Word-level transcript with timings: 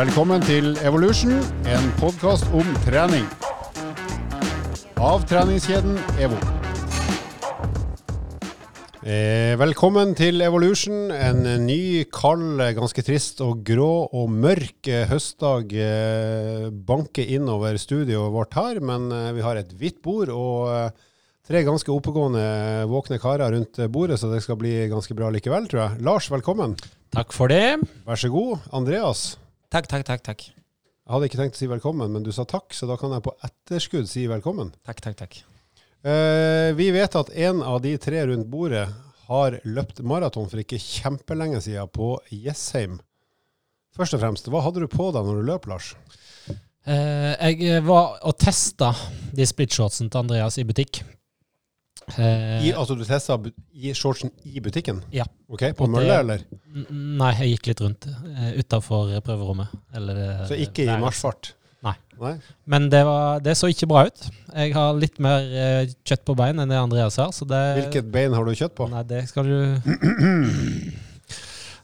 Velkommen 0.00 0.40
til 0.40 0.78
Evolution, 0.80 1.34
en 1.68 1.88
podkast 2.00 2.46
om 2.56 2.64
trening. 2.86 3.26
Av 4.96 5.26
treningskjeden 5.28 5.98
EVO. 6.16 6.38
Eh, 9.04 9.58
velkommen 9.60 10.14
til 10.16 10.40
Evolution, 10.46 11.10
en 11.12 11.44
ny, 11.66 12.06
kald, 12.16 12.62
ganske 12.78 13.04
trist 13.04 13.42
og 13.44 13.60
grå 13.68 14.06
og 14.06 14.32
mørk 14.32 14.88
eh, 14.88 15.04
høstdag 15.10 15.76
eh, 15.76 16.70
banker 16.72 17.34
innover 17.36 17.76
studioet 17.76 18.32
vårt 18.32 18.56
her. 18.56 18.80
Men 18.80 19.10
vi 19.36 19.44
har 19.44 19.60
et 19.60 19.76
hvitt 19.76 20.00
bord 20.00 20.32
og 20.32 20.96
tre 21.44 21.60
ganske 21.66 21.92
oppegående, 21.92 22.46
våkne 22.88 23.20
karer 23.20 23.52
rundt 23.52 23.84
bordet, 23.92 24.16
så 24.22 24.32
det 24.32 24.40
skal 24.48 24.56
bli 24.64 24.78
ganske 24.88 25.18
bra 25.18 25.28
likevel, 25.28 25.68
tror 25.68 25.84
jeg. 25.84 26.02
Lars, 26.08 26.32
velkommen. 26.32 26.78
Takk 27.12 27.36
for 27.36 27.52
det. 27.52 27.82
Vær 28.08 28.24
så 28.24 28.32
god. 28.32 28.64
Andreas. 28.72 29.28
Takk, 29.70 29.86
takk, 29.86 30.02
takk. 30.02 30.22
takk. 30.26 30.40
Jeg 30.50 31.14
hadde 31.14 31.26
ikke 31.28 31.38
tenkt 31.38 31.54
å 31.54 31.60
si 31.60 31.68
velkommen, 31.70 32.10
men 32.10 32.24
du 32.26 32.32
sa 32.34 32.42
takk, 32.42 32.74
så 32.74 32.88
da 32.90 32.96
kan 32.98 33.12
jeg 33.14 33.22
på 33.22 33.36
etterskudd 33.46 34.08
si 34.10 34.24
velkommen. 34.30 34.72
Takk, 34.86 34.98
takk, 35.04 35.16
takk. 35.20 35.36
Eh, 36.02 36.70
vi 36.74 36.88
vet 36.90 37.14
at 37.14 37.30
en 37.30 37.62
av 37.62 37.78
de 37.84 37.92
tre 38.02 38.24
rundt 38.26 38.48
bordet 38.50 38.88
har 39.28 39.58
løpt 39.62 40.02
maraton 40.02 40.48
for 40.50 40.58
ikke 40.58 40.80
kjempelenge 40.82 41.62
siden 41.62 41.90
på 41.94 42.16
Jessheim. 42.34 42.98
Først 43.94 44.18
og 44.18 44.24
fremst, 44.24 44.50
hva 44.50 44.64
hadde 44.64 44.82
du 44.82 44.90
på 44.90 45.12
deg 45.14 45.26
når 45.26 45.38
du 45.38 45.46
løp, 45.52 45.70
Lars? 45.70 45.92
Eh, 46.50 47.54
jeg 47.54 47.84
var 47.86 48.18
og 48.26 48.38
testa 48.42 48.90
de 49.30 49.46
splitshortsene 49.46 50.10
til 50.10 50.24
Andreas 50.24 50.58
i 50.58 50.66
butikk. 50.66 51.04
Eh, 52.18 52.66
I, 52.66 52.72
altså 52.72 52.96
du 52.98 53.04
testa 53.06 53.36
i 53.72 53.94
shortsen 53.96 54.32
i 54.44 54.60
butikken? 54.64 55.02
Ja. 55.14 55.26
Ok, 55.50 55.68
På 55.78 55.88
mølla, 55.90 56.20
eller? 56.24 56.44
nei, 56.90 57.30
jeg 57.40 57.56
gikk 57.56 57.70
litt 57.72 57.80
rundt 57.84 58.06
uh, 58.10 58.50
utafor 58.58 59.14
prøverommet. 59.26 59.72
Eller, 59.94 60.20
eh, 60.24 60.44
Så 60.50 60.58
ikke 60.58 60.86
i 60.86 61.00
marsjfart? 61.02 61.54
Nei. 61.86 61.94
Nei? 62.20 62.34
Men 62.68 62.88
det, 62.92 63.00
var, 63.08 63.40
det 63.44 63.54
så 63.56 63.70
ikke 63.72 63.88
bra 63.88 64.04
ut. 64.10 64.24
Jeg 64.52 64.74
har 64.76 64.98
litt 65.00 65.16
mer 65.22 65.46
eh, 65.48 65.92
kjøtt 66.04 66.26
på 66.28 66.36
bein 66.38 66.60
enn 66.60 66.70
det 66.70 66.78
Andreas 66.80 67.16
har. 67.20 67.32
Så 67.32 67.48
det, 67.48 67.60
Hvilket 67.78 68.10
bein 68.12 68.36
har 68.36 68.44
du 68.44 68.52
kjøtt 68.52 68.76
på? 68.76 68.88
Nei, 68.92 69.04
det 69.08 69.24
skal 69.30 69.48
du 69.48 69.56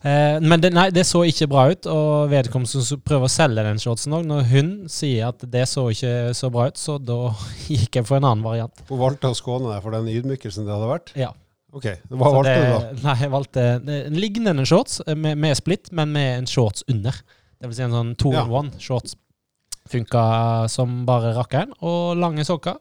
Eh, 0.07 0.37
men 0.45 0.61
det, 0.63 0.71
nei, 0.77 0.85
det 0.95 1.03
så 1.09 1.25
ikke 1.27 1.49
bra 1.51 1.65
ut, 1.73 1.87
og 1.91 2.29
vedkommende 2.31 2.83
som 2.87 3.01
prøver 3.03 3.27
å 3.27 3.33
selge 3.33 3.65
den 3.67 3.81
shortsen 3.83 4.15
òg, 4.15 4.27
når 4.29 4.45
hun 4.53 4.69
sier 4.93 5.33
at 5.33 5.43
det 5.51 5.65
så 5.71 5.89
ikke 5.91 6.13
så 6.37 6.51
bra 6.55 6.69
ut, 6.71 6.79
så 6.79 6.99
da 7.03 7.17
gikk 7.73 7.99
jeg 7.99 8.07
for 8.07 8.21
en 8.21 8.29
annen 8.31 8.45
variant. 8.47 8.85
Hun 8.91 9.01
valgte 9.03 9.33
å 9.33 9.39
skåne 9.39 9.73
deg 9.73 9.83
for 9.83 9.97
den 9.97 10.11
ydmykelsen 10.13 10.69
det 10.69 10.75
hadde 10.77 10.93
vært? 10.93 11.13
Ja. 11.19 11.33
Ok, 11.77 11.89
Hva 12.09 12.31
valgte 12.39 12.53
det, 12.55 12.69
du 12.71 12.73
da? 12.73 12.93
Nei, 13.09 13.17
jeg 13.25 13.33
valgte 13.35 13.65
en 14.07 14.17
lignende 14.17 14.65
shorts 14.69 15.01
eh, 15.05 15.17
med, 15.19 15.37
med 15.43 15.59
splitt, 15.59 15.91
men 15.97 16.15
med 16.15 16.31
en 16.39 16.47
shorts 16.49 16.87
under. 16.93 17.19
Det 17.59 17.69
vil 17.71 17.77
si 17.77 17.85
en 17.85 17.97
sånn 17.97 18.15
two 18.21 18.33
Ja. 18.33 18.45
in 18.47 18.53
one 18.55 18.81
shorts. 18.81 19.17
Funka 19.91 20.23
som 20.73 21.03
bare 21.09 21.35
rakkeren. 21.37 21.75
Og 21.87 22.17
lange 22.19 22.45
sokker. 22.47 22.79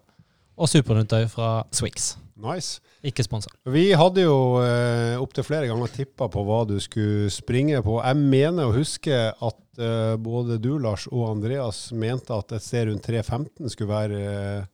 Og 0.55 0.69
superundertøy 0.71 1.27
fra 1.29 1.49
Swix. 1.75 2.13
Nice. 2.35 2.81
Ikke 3.05 3.23
sponsa. 3.23 3.49
Vi 3.71 3.85
hadde 3.95 4.25
jo 4.25 4.59
eh, 4.59 5.15
opptil 5.21 5.45
flere 5.47 5.69
ganger 5.69 5.91
tippa 5.93 6.27
på 6.31 6.41
hva 6.43 6.65
du 6.67 6.75
skulle 6.83 7.29
springe 7.31 7.79
på. 7.85 7.95
Jeg 8.03 8.19
mener 8.19 8.67
å 8.67 8.75
huske 8.75 9.19
at 9.31 9.79
eh, 9.79 10.15
både 10.19 10.57
du, 10.59 10.73
Lars, 10.83 11.07
og 11.07 11.29
Andreas 11.29 11.87
mente 11.95 12.35
at 12.35 12.51
et 12.57 12.65
sted 12.65 12.89
rundt 12.89 13.07
3.15 13.07 13.71
skulle 13.71 13.93
være 13.93 14.19
eh, 14.33 14.67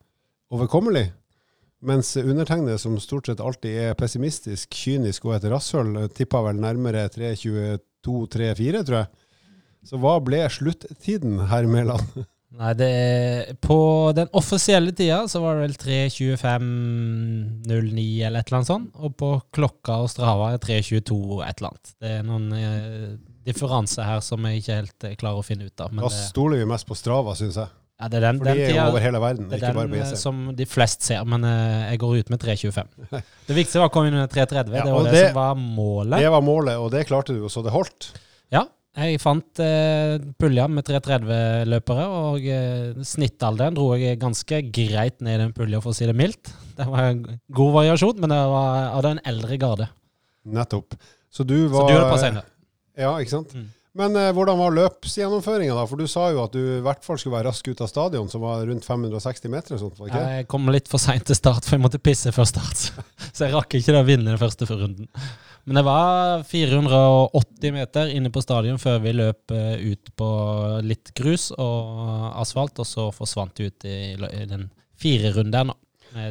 overkommelig. 0.58 1.12
Mens 1.86 2.16
undertegnede, 2.18 2.78
som 2.82 2.98
stort 3.02 3.30
sett 3.30 3.42
alltid 3.42 3.78
er 3.86 3.98
pessimistisk, 3.98 4.74
kynisk 4.74 5.30
og 5.30 5.38
et 5.38 5.48
rasshøl, 5.50 5.96
tippa 6.18 6.42
vel 6.46 6.58
nærmere 6.62 7.08
3.22-3.4, 7.14 8.84
tror 8.86 9.00
jeg. 9.04 9.10
Så 9.86 9.98
hva 10.02 10.18
ble 10.22 10.44
sluttiden, 10.54 11.40
herr 11.50 11.70
Mæland? 11.70 12.10
Nei, 12.60 12.74
det 12.76 12.88
er, 12.92 13.54
På 13.64 14.12
den 14.16 14.28
offisielle 14.36 14.92
tida 14.92 15.22
så 15.32 15.40
var 15.40 15.56
det 15.56 15.70
vel 15.70 15.76
3.25,09 15.80 18.26
eller 18.28 18.40
et 18.42 18.48
eller 18.50 18.58
annet 18.60 18.68
sånt. 18.72 18.90
Og 19.00 19.14
på 19.18 19.30
klokka 19.56 19.94
og 20.04 20.10
Strava 20.12 20.50
er 20.56 20.60
3.22 20.64 21.20
et 21.48 21.58
eller 21.62 21.70
annet. 21.72 21.88
Det 22.02 22.10
er 22.18 22.24
noen 22.28 22.46
eh, 22.58 23.12
differanser 23.48 24.04
her 24.08 24.20
som 24.26 24.40
jeg 24.50 24.62
ikke 24.62 24.80
helt 24.82 25.00
eh, 25.08 25.16
klarer 25.20 25.40
å 25.42 25.46
finne 25.48 25.68
ut 25.70 25.84
av. 25.86 25.90
Men 25.94 26.02
Da 26.06 26.10
det, 26.12 26.24
stoler 26.28 26.62
vi 26.62 26.68
mest 26.74 26.88
på 26.90 26.96
Strava, 27.00 27.32
syns 27.40 27.58
jeg. 27.62 27.70
ja, 28.02 28.06
det 28.12 28.18
er 28.20 28.26
den, 28.28 28.42
For 28.42 28.52
de 28.52 28.66
er 28.68 28.76
jo 28.76 28.84
over 28.90 29.06
hele 29.08 29.20
verden, 29.24 29.48
det 29.50 29.56
ikke 29.62 29.72
den, 29.72 29.80
bare 29.80 29.92
på 29.94 30.00
eh, 30.02 30.12
JC. 30.12 30.16
som 30.26 30.36
de 30.60 30.66
flest 30.70 31.00
ser, 31.08 31.22
men 31.30 31.42
eh, 31.48 31.82
jeg 31.94 31.98
går 32.04 32.12
ut 32.20 32.30
med 32.36 32.40
3.25. 32.44 32.92
Det 33.48 33.56
viktigste 33.58 33.82
var 33.84 33.90
å 33.92 33.96
komme 33.96 34.08
inn 34.12 34.20
under 34.20 34.32
3.30. 34.36 34.76
Ja, 34.76 34.84
det 34.86 34.94
var 34.98 35.08
det, 35.08 35.16
det- 35.16 35.28
som 35.32 35.40
var 35.40 35.56
målet. 35.62 36.18
Det 36.20 36.32
var 36.36 36.44
målet, 36.52 36.76
og 36.84 36.88
det 36.94 37.08
klarte 37.10 37.32
du, 37.38 37.42
så 37.50 37.60
det 37.66 37.74
holdt. 37.76 38.02
Ja, 38.52 38.66
jeg 38.92 39.22
fant 39.24 39.62
eh, 39.64 40.18
pulja 40.40 40.66
med 40.68 40.84
330-løpere, 40.88 42.06
og 42.12 42.44
eh, 42.44 43.04
snittalderen 43.08 43.78
dro 43.78 43.92
jeg 43.96 44.20
ganske 44.20 44.62
greit 44.68 45.22
ned 45.24 45.38
i 45.38 45.44
den 45.46 45.54
pulja, 45.56 45.80
for 45.84 45.94
å 45.94 45.96
si 45.96 46.10
det 46.10 46.16
mildt. 46.18 46.52
Det 46.76 46.88
var 46.90 47.12
en 47.14 47.22
god 47.56 47.76
variasjon, 47.78 48.20
men 48.20 48.34
det 48.34 48.40
var 48.52 48.90
av 48.92 49.06
den 49.08 49.22
eldre 49.32 49.60
garde. 49.62 49.88
Nettopp. 50.44 50.98
Så 51.32 51.48
du 51.48 51.56
Så 51.70 51.76
var 51.76 51.88
du 51.88 51.96
holder 51.96 52.12
på 52.12 52.20
senere. 52.20 52.50
Ja, 53.00 53.14
ikke 53.24 53.38
sant. 53.38 53.56
Mm. 53.56 53.70
Men 54.02 54.16
eh, 54.16 54.30
hvordan 54.36 54.60
var 54.60 54.76
løpsgjennomføringa, 54.76 55.76
da? 55.76 55.84
For 55.88 56.00
du 56.00 56.08
sa 56.08 56.30
jo 56.32 56.44
at 56.46 56.54
du 56.56 56.60
i 56.78 56.84
hvert 56.84 57.04
fall 57.04 57.20
skulle 57.20 57.36
være 57.38 57.50
rask 57.50 57.68
ut 57.68 57.82
av 57.84 57.90
stadion, 57.92 58.30
som 58.32 58.44
var 58.44 58.64
rundt 58.68 58.88
560 58.88 59.52
meter 59.52 59.74
eller 59.74 59.82
sånt, 59.84 59.98
var 60.00 60.12
ikke 60.12 60.20
det? 60.22 60.36
Jeg 60.40 60.50
kom 60.52 60.72
litt 60.72 60.92
for 60.92 61.04
seint 61.04 61.28
til 61.28 61.36
start, 61.36 61.68
for 61.68 61.76
jeg 61.76 61.84
måtte 61.84 62.00
pisse 62.04 62.32
før 62.36 62.48
start. 62.48 62.86
Så 63.36 63.48
jeg 63.48 63.56
rakk 63.56 63.76
ikke 63.80 63.96
det 63.96 64.04
å 64.04 64.08
vinne 64.08 64.32
den 64.32 64.40
første 64.40 64.68
runden. 64.70 65.10
Men 65.64 65.78
det 65.78 65.84
var 65.86 66.44
480 66.44 67.74
meter 67.74 68.10
inne 68.16 68.32
på 68.34 68.42
stadion 68.42 68.80
før 68.82 69.00
vi 69.04 69.14
løp 69.14 69.54
eh, 69.54 69.78
ut 69.94 70.12
på 70.18 70.30
litt 70.86 71.14
grus 71.18 71.52
og 71.54 72.32
asfalt, 72.42 72.82
og 72.82 72.90
så 72.90 73.08
forsvant 73.14 73.62
vi 73.62 73.70
ut 73.70 73.86
i, 73.86 74.00
den 74.50 74.70
fire 74.98 75.34
runden. 75.38 75.74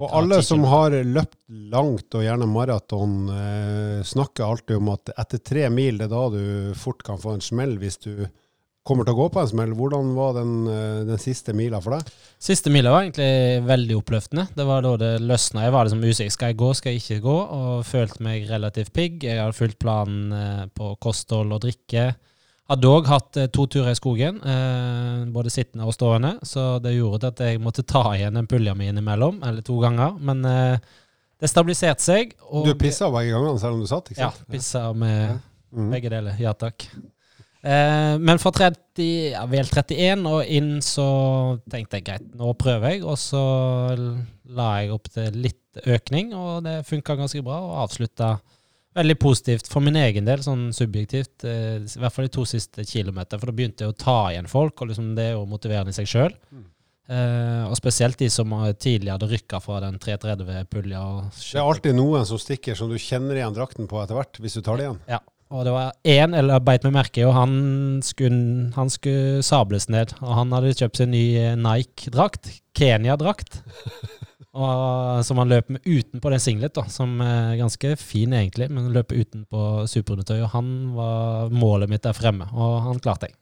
Og 0.00 0.08
alle 0.12 0.42
som 0.44 0.64
har 0.68 0.92
løpt 1.06 1.38
langt, 1.72 2.10
og 2.12 2.24
gjerne 2.26 2.48
maraton, 2.50 3.14
eh, 3.32 4.02
snakker 4.04 4.44
alltid 4.44 4.80
om 4.80 4.90
at 4.96 5.14
etter 5.14 5.40
tre 5.52 5.70
mil, 5.72 6.00
det 6.00 6.10
er 6.10 6.12
da 6.12 6.26
du 6.34 6.74
fort 6.76 7.06
kan 7.06 7.20
få 7.22 7.38
en 7.38 7.44
smell 7.44 7.78
hvis 7.80 8.00
du 8.02 8.12
kommer 8.90 9.06
til 9.06 9.14
å 9.14 9.18
gå 9.22 9.26
på 9.32 9.40
en 9.44 9.48
smell. 9.50 9.70
Hvordan 9.78 10.08
var 10.16 10.32
den, 10.36 10.52
eh, 10.68 11.04
den 11.08 11.20
siste 11.22 11.54
mila 11.56 11.78
for 11.80 11.94
deg? 11.96 12.10
Siste 12.42 12.72
mila 12.74 12.90
var 12.92 13.04
egentlig 13.06 13.62
veldig 13.68 13.96
oppløftende. 14.00 14.48
Det 14.58 14.66
var 14.66 14.82
da 14.84 14.96
det 15.00 15.10
løsna. 15.22 15.62
Jeg 15.68 15.72
var 15.76 15.86
liksom 15.88 16.02
usikker. 16.04 16.34
Skal 16.34 16.50
jeg 16.52 16.58
gå, 16.60 16.70
skal 16.76 16.92
jeg 16.92 17.02
ikke 17.04 17.20
gå? 17.24 17.36
Og 17.56 17.84
følte 17.88 18.20
meg 18.26 18.48
relativt 18.50 18.92
pigg. 18.96 19.22
Jeg 19.24 19.38
hadde 19.38 19.56
fulgt 19.56 19.78
planen 19.78 20.32
eh, 20.36 20.64
på 20.74 20.90
kosthold 21.00 21.52
og 21.56 21.62
drikke. 21.64 22.08
Hadde 22.70 22.86
òg 22.90 23.06
hatt 23.10 23.36
eh, 23.40 23.48
to 23.50 23.66
turer 23.66 23.90
i 23.90 23.98
skogen, 23.98 24.42
både 25.34 25.50
sittende 25.50 25.86
og 25.88 25.94
stående, 25.96 26.36
så 26.46 26.78
det 26.82 26.92
gjorde 26.94 27.32
at 27.32 27.40
jeg 27.42 27.58
måtte 27.64 27.82
ta 27.82 28.04
igjen 28.14 28.34
den 28.38 28.46
pulja 28.46 28.76
mi 28.78 28.86
innimellom, 28.86 29.40
eller 29.42 29.64
to 29.66 29.80
ganger. 29.82 30.14
Men 30.22 30.42
det 30.46 31.50
stabiliserte 31.50 32.04
seg. 32.04 32.34
Du 32.38 32.70
pissa 32.78 33.08
begge 33.10 33.32
gangene, 33.34 33.58
selv 33.58 33.74
om 33.74 33.80
du 33.82 33.88
satt, 33.90 34.12
ikke 34.12 34.22
sant? 34.22 34.44
Ja, 34.46 34.52
pissa 34.54 34.92
med 34.94 35.40
Mhm. 35.72 35.90
begge 35.90 36.10
deler. 36.10 36.34
Ja 36.38 36.52
takk. 36.52 36.86
Eh, 37.60 38.14
men 38.18 38.40
fra 38.40 38.52
30, 38.56 39.04
ja, 39.34 39.42
vel 39.50 39.68
31 39.68 40.24
og 40.30 40.48
inn 40.48 40.78
så 40.84 41.08
tenkte 41.70 41.98
jeg 41.98 42.06
greit, 42.06 42.30
nå 42.36 42.54
prøver 42.58 42.96
jeg. 42.96 43.04
Og 43.04 43.18
så 43.20 43.42
la 44.50 44.70
jeg 44.80 44.94
opp 44.94 45.10
til 45.12 45.36
litt 45.44 45.82
økning, 45.86 46.32
og 46.34 46.64
det 46.66 46.80
funka 46.88 47.18
ganske 47.18 47.44
bra. 47.46 47.60
Og 47.66 47.84
avslutta 47.84 48.34
veldig 48.96 49.16
positivt 49.22 49.68
for 49.70 49.84
min 49.84 49.98
egen 50.00 50.26
del, 50.26 50.42
sånn 50.44 50.70
subjektivt. 50.76 51.44
Eh, 51.44 51.78
I 51.84 52.02
hvert 52.02 52.16
fall 52.16 52.28
de 52.28 52.34
to 52.38 52.46
siste 52.48 52.86
kilometerne, 52.88 53.40
for 53.40 53.50
da 53.50 53.56
begynte 53.56 53.86
jeg 53.86 53.94
å 53.94 54.00
ta 54.00 54.18
igjen 54.32 54.50
folk, 54.50 54.80
og 54.80 54.92
liksom 54.92 55.14
det 55.18 55.30
er 55.30 55.34
jo 55.36 55.48
motiverende 55.50 55.94
i 55.94 55.98
seg 56.00 56.08
sjøl. 56.10 56.36
Mm. 56.50 56.68
Eh, 57.10 57.64
og 57.66 57.74
spesielt 57.74 58.20
de 58.22 58.28
som 58.30 58.52
tidligere 58.78 59.16
hadde 59.16 59.28
rykka 59.32 59.58
fra 59.62 59.80
den 59.82 59.98
330-pulja. 60.00 61.02
Det 61.34 61.58
er 61.58 61.66
alltid 61.66 61.96
noen 61.98 62.26
som 62.28 62.38
stikker 62.38 62.78
som 62.78 62.90
du 62.90 62.96
kjenner 63.02 63.38
igjen 63.38 63.56
drakten 63.56 63.90
på 63.90 64.00
etter 64.00 64.16
hvert, 64.16 64.40
hvis 64.40 64.56
du 64.56 64.62
tar 64.62 64.78
det 64.78 64.86
igjen. 64.86 65.00
Ja, 65.10 65.20
og 65.50 65.64
det 65.66 65.72
var 65.74 65.92
én, 66.06 66.34
eller 66.38 66.62
beit 66.62 66.84
meg 66.86 66.94
merke 66.94 67.22
i, 67.22 67.26
og 67.26 67.34
han 67.34 67.54
skulle, 68.06 68.70
han 68.76 68.92
skulle 68.92 69.42
sables 69.42 69.88
ned. 69.90 70.14
Og 70.22 70.34
han 70.38 70.54
hadde 70.54 70.76
kjøpt 70.78 71.00
seg 71.00 71.10
ny 71.10 71.24
eh, 71.40 71.56
Nike-drakt, 71.58 72.52
Kenya-drakt, 72.78 73.58
som 75.26 75.42
han 75.42 75.50
løp 75.50 75.72
med 75.74 75.82
utenpå 75.86 76.30
den 76.30 76.42
singlet, 76.42 76.74
da, 76.78 76.86
som 76.90 77.18
er 77.24 77.58
ganske 77.58 77.96
fin 77.98 78.34
egentlig, 78.38 78.70
men 78.70 78.92
løp 78.94 79.10
utenpå 79.10 79.88
superundertøy, 79.90 80.38
og 80.44 80.54
han 80.54 80.72
var 80.94 81.54
målet 81.54 81.90
mitt 81.90 82.06
der 82.06 82.14
fremme, 82.14 82.46
og 82.54 82.80
han 82.86 83.02
klarte 83.02 83.30
jeg. 83.30 83.36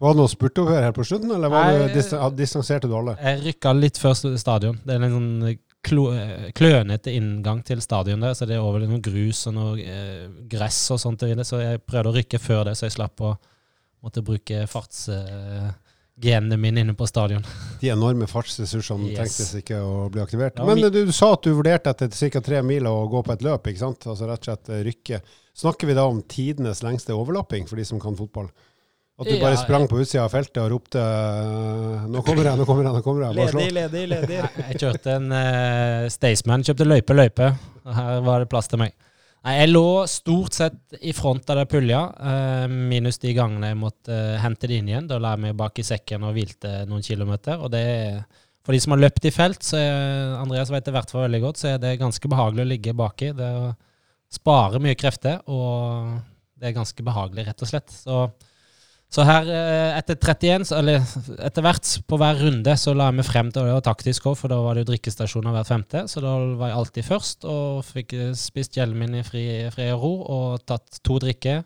Var 0.00 0.14
det 0.16 0.22
noe 0.22 0.50
over 0.62 0.78
her 0.80 0.94
på 0.96 1.04
slutten, 1.04 1.32
eller 1.36 1.52
var 1.52 1.66
Nei, 1.68 1.88
du 1.90 1.98
dis 1.98 2.14
distanserte 2.38 2.88
du 2.88 2.94
alle? 2.96 3.18
Jeg 3.20 3.42
rykka 3.44 3.74
litt 3.76 4.00
før 4.00 4.14
stadion. 4.40 4.78
Det 4.80 4.94
er 4.96 5.04
en 5.04 5.12
sånn 5.12 5.58
klønete 5.82 7.12
inngang 7.16 7.62
til 7.66 7.80
stadion 7.82 8.20
der, 8.22 8.34
så 8.36 8.46
det 8.46 8.56
er 8.58 8.64
over 8.64 8.82
noe 8.86 9.00
grus 9.04 9.46
og 9.50 9.54
noe 9.56 9.78
eh, 9.80 10.26
gress 10.50 10.82
og 10.94 11.00
sånt. 11.02 11.24
Så 11.46 11.60
jeg 11.62 11.80
prøvde 11.86 12.12
å 12.12 12.16
rykke 12.18 12.38
før 12.42 12.68
det, 12.70 12.76
så 12.78 12.86
jeg 12.88 12.96
slapp 12.98 13.20
å 13.24 13.34
måtte 14.04 14.22
bruke 14.24 14.62
fartsgenene 14.70 16.56
mine 16.60 16.80
inne 16.84 16.94
på 16.96 17.06
stadion. 17.08 17.44
De 17.82 17.90
enorme 17.92 18.28
fartsressursene 18.30 19.10
Yes. 19.10 19.18
trengtes 19.18 19.52
ikke 19.60 19.80
å 19.84 20.08
bli 20.12 20.22
aktivert. 20.24 20.60
Men 20.66 20.80
du, 20.84 20.90
du 21.08 21.12
sa 21.16 21.32
at 21.36 21.44
du 21.46 21.52
vurderte 21.56 21.92
etter 21.94 22.12
ca. 22.32 22.40
tre 22.44 22.62
mil 22.66 22.88
å 22.88 22.96
gå 23.12 23.22
på 23.26 23.32
et 23.36 23.44
løp, 23.46 23.70
ikke 23.72 23.82
sant? 23.86 24.06
Altså 24.08 24.28
rett 24.28 24.42
og 24.44 24.50
slett 24.50 24.72
eh, 24.72 24.82
rykke. 24.88 25.22
Snakker 25.60 25.90
vi 25.90 25.96
da 25.98 26.04
om 26.08 26.20
tidenes 26.30 26.82
lengste 26.86 27.16
overlapping, 27.16 27.66
for 27.68 27.76
de 27.80 27.84
som 27.88 28.00
kan 28.00 28.16
fotball? 28.16 28.48
At 29.20 29.28
du 29.28 29.36
bare 29.36 29.52
Ja, 29.52 29.60
sprang 29.60 29.84
på 29.90 29.98
utsida 30.00 30.24
av 30.24 30.32
feltet 30.32 30.62
og 30.62 30.70
ropte 30.72 31.00
'Nå 31.00 32.22
kommer 32.24 32.46
jeg, 32.48 32.56
nå 32.56 32.64
kommer 32.64 32.86
jeg', 32.86 32.96
nå 32.96 33.02
kommer 33.04 33.26
jeg. 33.26 33.36
Bare 33.36 33.52
slå. 33.52 33.60
Ledig, 33.60 33.74
ledig, 33.76 34.04
ledig. 34.08 34.38
Jeg 34.70 34.80
kjørte 34.80 35.16
en 35.18 35.28
uh, 35.34 36.08
Staysman, 36.08 36.64
kjøpte 36.64 36.88
løype, 36.88 37.16
løype. 37.16 37.52
Her 38.00 38.24
var 38.24 38.40
det 38.40 38.48
plass 38.52 38.70
til 38.72 38.80
meg. 38.80 38.96
Nei, 39.44 39.54
Jeg 39.60 39.70
lå 39.72 39.84
stort 40.08 40.56
sett 40.56 40.96
i 41.00 41.12
front 41.16 41.52
av 41.52 41.60
det 41.60 41.68
pulja, 41.68 42.00
uh, 42.16 42.66
minus 42.68 43.20
de 43.20 43.36
gangene 43.36 43.74
jeg 43.74 43.80
måtte 43.82 44.16
uh, 44.16 44.40
hente 44.40 44.68
det 44.68 44.80
inn 44.80 44.88
igjen. 44.88 45.08
Da 45.08 45.20
la 45.20 45.36
jeg 45.36 45.44
meg 45.44 45.56
bak 45.60 45.78
i 45.80 45.84
sekken 45.84 46.24
og 46.24 46.36
hvilte 46.36 46.86
noen 46.88 47.04
kilometer. 47.04 47.60
Og 47.60 47.72
det 47.76 47.84
er, 47.92 48.20
for 48.64 48.72
de 48.72 48.80
som 48.80 48.96
har 48.96 49.04
løpt 49.04 49.28
i 49.28 49.36
felt, 49.36 49.60
så 49.64 49.76
er, 49.84 50.36
Andreas 50.40 50.72
vet 50.72 50.88
det 50.88 50.94
i 50.94 50.96
hvert 50.96 51.12
fall 51.12 51.28
veldig 51.28 51.44
godt, 51.44 51.60
så 51.60 51.74
er 51.74 51.80
det 51.80 51.98
ganske 52.00 52.32
behagelig 52.32 52.64
å 52.64 52.72
ligge 52.72 52.96
baki. 52.96 53.34
Det 53.36 53.54
sparer 54.32 54.80
mye 54.80 54.96
krefter, 54.96 55.42
og 55.44 56.20
det 56.56 56.70
er 56.70 56.76
ganske 56.76 57.04
behagelig, 57.04 57.50
rett 57.50 57.64
og 57.64 57.68
slett. 57.68 57.92
Så 57.92 58.28
så 59.10 59.24
her, 59.26 59.48
eh, 59.50 59.96
etter 59.98 60.14
31, 60.14 60.70
eller 60.76 61.02
etter 61.42 61.64
hvert 61.66 61.88
på 62.06 62.18
hver 62.20 62.38
runde, 62.44 62.74
så 62.78 62.94
la 62.94 63.08
jeg 63.08 63.18
meg 63.18 63.26
frem 63.26 63.48
til, 63.50 63.64
og 63.64 63.66
det 63.66 63.74
var 63.74 63.86
taktisk 63.88 64.28
òg, 64.30 64.36
for 64.38 64.52
da 64.52 64.60
var 64.62 64.78
det 64.78 64.84
jo 64.84 64.90
drikkestasjoner 64.92 65.56
hvert 65.56 65.70
femte, 65.72 66.04
så 66.12 66.22
da 66.22 66.36
var 66.60 66.70
jeg 66.70 66.78
alltid 66.78 67.08
først, 67.08 67.48
og 67.50 67.82
fikk 67.88 68.14
eh, 68.14 68.30
spist 68.38 68.78
gjelden 68.78 69.02
min 69.02 69.18
i 69.18 69.24
fri, 69.26 69.44
fri 69.74 69.90
og 69.96 70.04
ro, 70.04 70.12
og 70.36 70.62
tatt 70.70 71.02
to 71.02 71.18
drikker. 71.22 71.64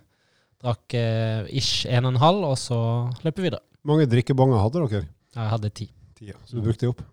Drakk 0.65 0.97
eh, 0.97 1.45
ish 1.61 1.85
en 1.93 2.09
og 2.09 2.15
en 2.15 2.23
halv, 2.25 2.49
og 2.55 2.57
så 2.57 2.81
løp 3.27 3.37
vi 3.37 3.51
videre. 3.51 3.61
Hvor 3.85 3.93
mange 3.93 4.09
drikkebonger 4.09 4.65
hadde 4.65 4.87
dere? 4.89 5.07
Jeg 5.37 5.53
hadde 5.53 5.75
ti. 5.77 5.91
Ti, 6.17 6.31
ja. 6.33 6.41
Så 6.49 6.57
du 6.57 6.65
brukte 6.65 6.87
de 6.87 6.95
opp? 6.95 7.05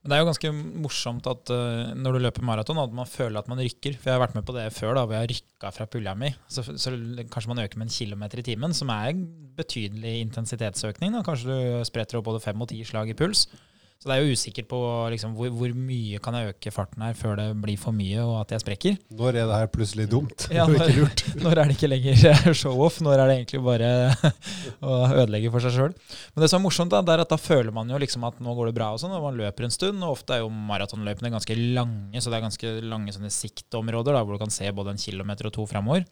Men 0.00 0.12
det 0.12 0.16
er 0.16 0.22
jo 0.22 0.28
ganske 0.30 0.50
morsomt 0.80 1.26
at 1.28 1.50
uh, 1.52 1.90
når 1.92 2.16
du 2.16 2.22
løper 2.24 2.44
maraton, 2.48 2.78
at 2.80 2.92
man 2.96 3.08
føler 3.08 3.42
at 3.42 3.50
man 3.52 3.60
rykker. 3.60 3.98
For 4.00 4.08
jeg 4.08 4.16
har 4.16 4.22
vært 4.22 4.36
med 4.38 4.46
på 4.48 4.54
det 4.56 4.64
før, 4.72 4.94
da, 4.96 5.02
hvor 5.04 5.16
jeg 5.16 5.26
har 5.26 5.32
rykka 5.34 5.72
fra 5.76 5.86
pulja 5.92 6.14
mi. 6.16 6.30
Så, 6.48 6.64
så 6.64 6.94
kanskje 7.28 7.52
man 7.52 7.60
øker 7.66 7.80
med 7.80 7.90
en 7.90 7.98
kilometer 7.98 8.40
i 8.40 8.46
timen, 8.48 8.76
som 8.76 8.92
er 8.94 9.12
betydelig 9.60 10.14
intensitetsøkning. 10.22 11.18
Da. 11.18 11.24
Kanskje 11.26 11.52
du 11.52 11.84
spretter 11.88 12.20
opp 12.20 12.30
både 12.30 12.40
fem 12.40 12.64
og 12.64 12.70
ti 12.72 12.80
slag 12.88 13.12
i 13.12 13.18
puls. 13.18 13.44
Så 14.00 14.08
det 14.08 14.14
er 14.16 14.22
jo 14.24 14.32
usikkert 14.32 14.64
på 14.70 14.78
liksom, 15.12 15.34
hvor, 15.36 15.50
hvor 15.52 15.72
mye 15.76 16.16
kan 16.24 16.32
jeg 16.38 16.54
øke 16.54 16.70
farten 16.72 17.02
her 17.04 17.12
før 17.18 17.34
det 17.36 17.44
blir 17.60 17.76
for 17.76 17.92
mye 17.92 18.22
og 18.24 18.38
at 18.40 18.54
jeg 18.54 18.62
sprekker. 18.62 18.94
Når 19.12 19.36
er 19.36 19.44
det 19.50 19.58
her 19.58 19.68
plutselig 19.74 20.06
dumt? 20.08 20.46
Ja, 20.56 20.64
når- 20.64 21.12
Når 21.44 21.58
er 21.60 21.68
det 21.68 21.74
ikke 21.76 21.90
lenger 21.92 22.54
show-off? 22.62 22.96
Når 23.04 23.20
er 23.20 23.28
det 23.28 23.34
egentlig 23.42 23.60
bare 23.66 23.90
å 24.80 24.94
ødelegge 25.20 25.52
for 25.52 25.60
seg 25.66 25.74
sjøl? 25.76 25.92
Men 26.32 26.44
det 26.44 26.48
som 26.48 26.62
er 26.62 26.64
morsomt, 26.64 26.94
da, 26.96 27.02
er 27.12 27.22
at 27.26 27.34
da 27.34 27.36
føler 27.40 27.74
man 27.76 27.92
jo 27.92 28.00
liksom 28.00 28.24
at 28.24 28.40
nå 28.40 28.54
går 28.56 28.70
det 28.70 28.76
bra, 28.80 28.88
og 28.96 29.02
sånn, 29.02 29.12
og 29.18 29.26
man 29.28 29.36
løper 29.36 29.68
en 29.68 29.74
stund. 29.76 30.00
Og 30.00 30.16
ofte 30.16 30.38
er 30.38 30.42
jo 30.46 30.48
maratonløpene 30.72 31.32
ganske 31.36 31.58
lange, 31.60 32.24
så 32.24 32.32
det 32.32 32.40
er 32.40 32.46
ganske 32.48 32.72
lange 32.88 33.12
sånne 33.18 33.32
siktområder 33.36 34.16
da, 34.16 34.24
hvor 34.24 34.38
du 34.38 34.44
kan 34.46 34.54
se 34.54 34.72
både 34.72 34.94
en 34.96 35.02
kilometer 35.04 35.50
og 35.50 35.56
to 35.58 35.68
framover. 35.68 36.08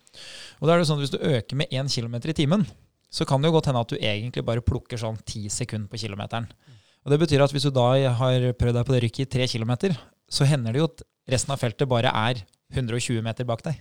Og 0.60 0.68
da 0.68 0.76
er 0.76 0.82
det 0.84 0.90
sånn 0.92 1.00
at 1.00 1.06
hvis 1.06 1.16
du 1.16 1.22
øker 1.24 1.62
med 1.64 1.72
én 1.72 1.88
kilometer 1.88 2.34
i 2.34 2.36
timen, 2.36 2.68
så 3.08 3.24
kan 3.24 3.40
det 3.40 3.48
jo 3.48 3.56
godt 3.56 3.70
hende 3.72 3.80
at 3.80 3.92
du 3.94 3.96
egentlig 3.96 4.44
bare 4.44 4.60
plukker 4.60 5.00
sånn 5.00 5.16
ti 5.24 5.46
sekunder 5.48 5.88
på 5.88 6.04
kilometeren. 6.04 6.50
Og 7.08 7.14
det 7.14 7.22
betyr 7.22 7.40
at 7.40 7.52
hvis 7.54 7.64
du 7.64 7.72
da 7.72 7.86
har 8.20 8.42
prøvd 8.60 8.76
deg 8.76 8.84
på 8.84 8.92
det 8.92 8.98
rykket 9.06 9.24
i 9.24 9.32
tre 9.32 9.44
kilometer, 9.48 9.94
så 10.28 10.44
hender 10.44 10.74
det 10.76 10.82
jo 10.82 10.88
at 10.90 11.06
resten 11.32 11.54
av 11.54 11.62
feltet 11.62 11.88
bare 11.88 12.12
er 12.12 12.42
120 12.76 13.22
meter 13.24 13.46
bak 13.48 13.62
deg. 13.64 13.78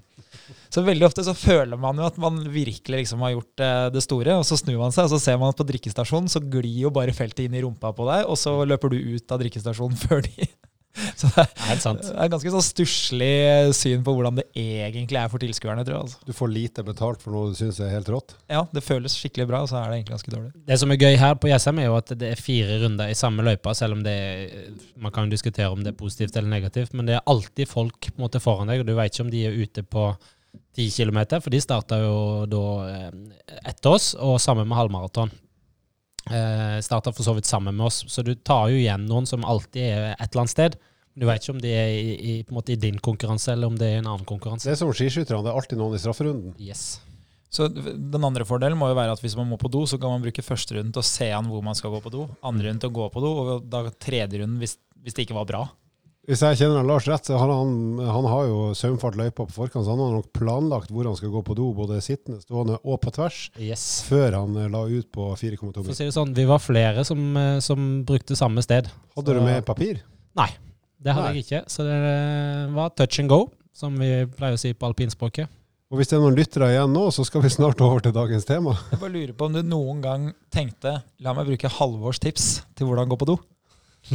Så 0.72 0.80
veldig 0.86 1.04
ofte 1.10 1.26
så 1.28 1.34
føler 1.36 1.76
man 1.80 2.00
jo 2.00 2.06
at 2.08 2.16
man 2.24 2.40
virkelig 2.54 3.02
liksom 3.02 3.26
har 3.26 3.34
gjort 3.34 3.64
eh, 3.66 3.88
det 3.92 4.04
store, 4.06 4.38
og 4.40 4.46
så 4.48 4.56
snur 4.62 4.80
man 4.80 4.96
seg, 4.96 5.10
og 5.10 5.12
så 5.12 5.20
ser 5.20 5.42
man 5.42 5.52
at 5.52 5.60
på 5.60 5.68
drikkestasjonen 5.68 6.32
så 6.32 6.40
glir 6.40 6.86
jo 6.86 6.92
bare 6.96 7.16
feltet 7.16 7.50
inn 7.50 7.58
i 7.60 7.66
rumpa 7.66 7.92
på 7.98 8.08
deg, 8.08 8.24
og 8.32 8.40
så 8.40 8.54
løper 8.64 8.96
du 8.96 9.18
ut 9.18 9.36
av 9.36 9.44
drikkestasjonen 9.44 10.00
før 10.06 10.24
de 10.24 10.48
Så 11.20 11.30
det 11.34 11.44
er, 11.46 11.80
det 11.82 12.12
er 12.14 12.32
ganske 12.32 12.52
sånn 12.54 12.66
stusslig 12.66 13.32
syn 13.78 14.04
på 14.06 14.14
hvordan 14.16 14.40
det 14.40 14.46
egentlig 14.58 15.20
er 15.22 15.32
for 15.32 15.42
tilskuerne, 15.42 15.86
tror 15.88 15.98
jeg. 15.98 16.08
Altså. 16.08 16.22
Du 16.28 16.34
får 16.38 16.52
lite 16.54 16.86
betalt 16.88 17.24
for 17.24 17.36
noe 17.36 17.52
du 17.54 17.58
syns 17.60 17.80
er 17.84 17.94
helt 17.94 18.10
rått. 18.14 18.36
Ja, 18.52 18.64
det 18.74 18.84
føles 18.86 19.18
skikkelig 19.18 19.48
bra, 19.50 19.64
og 19.66 19.72
så 19.72 19.80
er 19.82 19.92
det 19.92 20.00
egentlig 20.00 20.16
ganske 20.16 20.34
dårlig. 20.34 20.54
Det 20.72 20.80
som 20.82 20.94
er 20.94 21.02
gøy 21.02 21.20
her 21.22 21.38
på 21.42 21.52
Jessheim, 21.52 21.82
er 21.82 21.90
jo 21.90 21.98
at 22.00 22.14
det 22.24 22.32
er 22.34 22.42
fire 22.42 22.80
runder 22.84 23.12
i 23.14 23.18
samme 23.18 23.46
løypa, 23.46 23.76
selv 23.78 23.98
om 23.98 24.06
det 24.06 24.16
er, 24.16 24.72
man 25.04 25.14
kan 25.16 25.34
diskutere 25.34 25.70
om 25.74 25.84
det 25.86 25.94
er 25.94 26.00
positivt 26.00 26.38
eller 26.38 26.52
negativt, 26.52 26.96
men 26.98 27.10
det 27.10 27.18
er 27.18 27.28
alltid 27.30 27.70
folk 27.70 28.10
på 28.10 28.18
en 28.18 28.26
måte 28.28 28.44
foran 28.44 28.72
deg, 28.72 28.84
og 28.84 28.90
du 28.90 28.96
vet 28.98 29.14
ikke 29.14 29.28
om 29.28 29.34
de 29.34 29.46
er 29.48 29.58
ute 29.58 29.86
på 29.86 30.10
10 30.78 30.90
km, 30.94 31.20
for 31.42 31.54
de 31.54 31.62
starta 31.62 32.00
jo 32.02 32.18
da 32.50 32.64
eh, 32.92 33.12
etter 33.70 33.98
oss, 33.98 34.14
og 34.16 34.40
sammen 34.42 34.68
med 34.70 34.78
halvmaraton. 34.80 35.34
Eh, 36.32 36.78
starta 36.86 37.14
for 37.16 37.28
så 37.28 37.34
vidt 37.38 37.50
sammen 37.50 37.76
med 37.78 37.88
oss, 37.88 38.04
så 38.12 38.24
du 38.26 38.34
tar 38.36 38.70
jo 38.74 38.78
igjen 38.80 39.08
noen 39.10 39.28
som 39.30 39.46
alltid 39.48 39.84
er 39.84 40.06
et 40.16 40.30
eller 40.30 40.44
annet 40.46 40.56
sted. 40.56 40.78
Du 41.18 41.26
vet 41.26 41.42
ikke 41.42 41.56
om 41.56 41.62
de 41.64 41.74
er 41.74 41.92
i, 41.98 42.16
i, 42.16 42.34
på 42.46 42.54
en 42.54 42.60
måte 42.60 42.76
i 42.76 42.80
din 42.80 43.00
konkurranse, 43.02 43.56
eller 43.56 43.72
om 43.72 43.78
det 43.80 43.90
er 43.90 44.02
en 44.02 44.10
annen 44.12 44.28
konkurranse. 44.28 44.68
Det 44.70 44.76
er 44.76 44.82
som 44.84 44.94
skiskytterne, 44.94 45.42
det 45.46 45.54
er 45.54 45.58
alltid 45.58 45.80
noen 45.82 45.98
i 45.98 46.02
strafferunden. 46.02 46.54
Yes. 46.62 47.00
Så 47.50 47.70
den 47.72 48.28
andre 48.28 48.46
fordelen 48.46 48.78
må 48.78 48.92
jo 48.92 48.98
være 49.00 49.16
at 49.16 49.24
hvis 49.24 49.38
man 49.40 49.48
må 49.50 49.58
på 49.58 49.72
do, 49.72 49.86
så 49.90 49.98
kan 50.02 50.14
man 50.14 50.26
bruke 50.26 50.46
første 50.46 50.76
runden 50.76 50.94
til 50.94 51.02
å 51.02 51.10
se 51.10 51.32
an 51.34 51.48
hvor 51.50 51.64
man 51.66 51.78
skal 51.80 51.94
gå 51.96 52.04
på 52.04 52.14
do, 52.14 52.28
andre 52.46 52.68
runden 52.68 52.84
til 52.84 52.92
å 52.92 52.98
gå 53.00 53.08
på 53.14 53.24
do, 53.24 53.34
og 53.42 53.70
da 53.72 53.86
tredje 54.04 54.44
runden 54.44 54.60
hvis, 54.62 54.76
hvis 55.02 55.18
det 55.18 55.26
ikke 55.26 55.40
var 55.40 55.48
bra. 55.50 55.64
Hvis 56.28 56.42
jeg 56.44 56.58
kjenner 56.60 56.84
Lars 56.84 57.06
rett, 57.08 57.24
så 57.24 57.38
han, 57.40 57.52
han, 57.56 58.00
han 58.04 58.26
har 58.28 58.48
jo 58.50 58.56
saumfart 58.76 59.16
løypa 59.16 59.46
på 59.48 59.54
forkant, 59.56 59.86
så 59.86 59.94
han 59.94 60.02
har 60.04 60.16
nok 60.18 60.26
planlagt 60.36 60.90
hvor 60.92 61.08
han 61.08 61.16
skal 61.16 61.32
gå 61.32 61.40
på 61.48 61.56
do, 61.56 61.70
både 61.78 62.02
sittende, 62.04 62.42
stående 62.44 62.76
og 62.84 63.00
på 63.00 63.14
tvers, 63.16 63.38
yes. 63.64 63.86
før 64.10 64.36
han 64.42 64.58
eh, 64.60 64.68
la 64.74 64.82
ut 64.92 65.08
på 65.16 65.30
4,2 65.40 65.62
For 65.72 65.80
å 65.80 65.88
mil. 65.88 65.96
si 65.96 66.10
sånn, 66.12 66.34
vi 66.36 66.44
var 66.50 66.60
flere 66.60 67.06
som, 67.08 67.22
eh, 67.40 67.62
som 67.64 67.88
brukte 68.08 68.36
samme 68.36 68.60
sted. 68.66 68.92
Hadde 69.16 69.38
du 69.38 69.42
med 69.46 69.64
papir? 69.68 70.04
Nei, 70.36 70.50
Det 71.00 71.14
hadde 71.16 71.30
Nei. 71.32 71.40
jeg 71.40 71.46
ikke, 71.48 71.64
så 71.72 71.88
det 71.88 71.98
var 72.76 72.92
touch 73.00 73.22
and 73.24 73.32
go, 73.32 73.46
som 73.72 73.96
vi 73.96 74.12
pleier 74.36 74.58
å 74.58 74.60
si 74.60 74.76
på 74.76 74.92
alpinspråket. 74.92 75.48
Og 75.88 76.02
hvis 76.02 76.10
det 76.12 76.18
er 76.18 76.26
noen 76.26 76.36
lyttere 76.36 76.74
igjen 76.74 76.92
nå, 76.92 77.08
så 77.16 77.24
skal 77.24 77.46
vi 77.46 77.54
snart 77.54 77.80
over 77.86 78.04
til 78.04 78.12
dagens 78.12 78.44
tema. 78.44 78.74
Jeg 78.92 79.00
bare 79.00 79.14
lurer 79.16 79.32
på 79.38 79.48
om 79.48 79.54
du 79.56 79.62
noen 79.64 80.04
gang 80.04 80.34
tenkte 80.52 80.98
la 81.24 81.32
meg 81.38 81.48
bruke 81.48 81.72
Halvors 81.72 82.20
tips 82.20 82.58
til 82.76 82.90
hvordan 82.90 83.08
gå 83.08 83.16
på 83.22 83.30
do? 83.30 83.38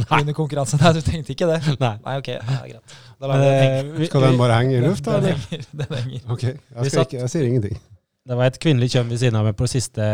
Under 0.09 0.33
konkurransen. 0.37 0.79
Nei, 0.83 0.91
du 0.97 1.01
tenkte 1.05 1.33
ikke 1.35 1.47
det? 1.49 1.57
Nei. 1.81 1.93
Nei, 2.05 2.15
ok. 2.21 2.29
Ja, 2.35 2.59
greit. 2.65 2.95
Da 3.19 3.29
lar 3.29 3.39
vi 3.41 3.47
den 3.47 3.57
henge. 3.63 3.79
Eh, 3.79 3.97
vi- 4.01 4.07
Skal 4.11 4.25
den 4.27 4.37
bare 4.41 4.59
henge 4.59 4.77
i 4.77 4.83
lufta, 4.83 5.17
Den 5.23 5.35
henger. 5.41 5.65
Den 5.83 5.97
henger. 5.99 6.23
Ok, 6.33 6.43
jeg, 6.49 6.89
skal 6.91 7.05
ikke, 7.07 7.19
jeg 7.23 7.33
sier 7.35 7.49
ingenting. 7.49 7.77
Det 8.23 8.37
var 8.39 8.47
et 8.47 8.59
kvinnelig 8.63 8.89
kjønn 8.93 9.09
ved 9.11 9.19
siden 9.19 9.35
av 9.35 9.43
meg 9.49 9.57
på 9.59 9.65
det 9.67 9.73
siste 9.75 10.05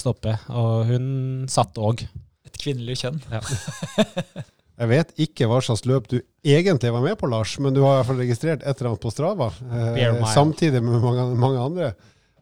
stoppet, 0.00 0.48
og 0.50 0.88
hun 0.90 1.04
satt 1.48 1.78
òg. 1.78 2.02
Et 2.48 2.58
kvinnelig 2.58 2.98
kjønn. 3.04 3.20
Jeg 4.82 4.88
vet 4.90 5.10
ikke 5.20 5.46
hva 5.46 5.58
slags 5.62 5.84
løp 5.86 6.06
du 6.10 6.16
egentlig 6.42 6.90
var 6.90 7.02
med 7.04 7.14
på, 7.20 7.28
Lars, 7.30 7.52
men 7.62 7.74
du 7.76 7.82
har 7.84 7.92
i 7.92 7.96
hvert 8.00 8.08
fall 8.08 8.18
registrert 8.22 8.64
et 8.64 8.80
eller 8.80 8.88
annet 8.94 9.02
på 9.04 9.12
Strava, 9.12 9.50
eh, 9.68 10.24
samtidig 10.32 10.80
med 10.82 10.96
mange, 11.04 11.26
mange 11.38 11.60
andre. 11.62 11.90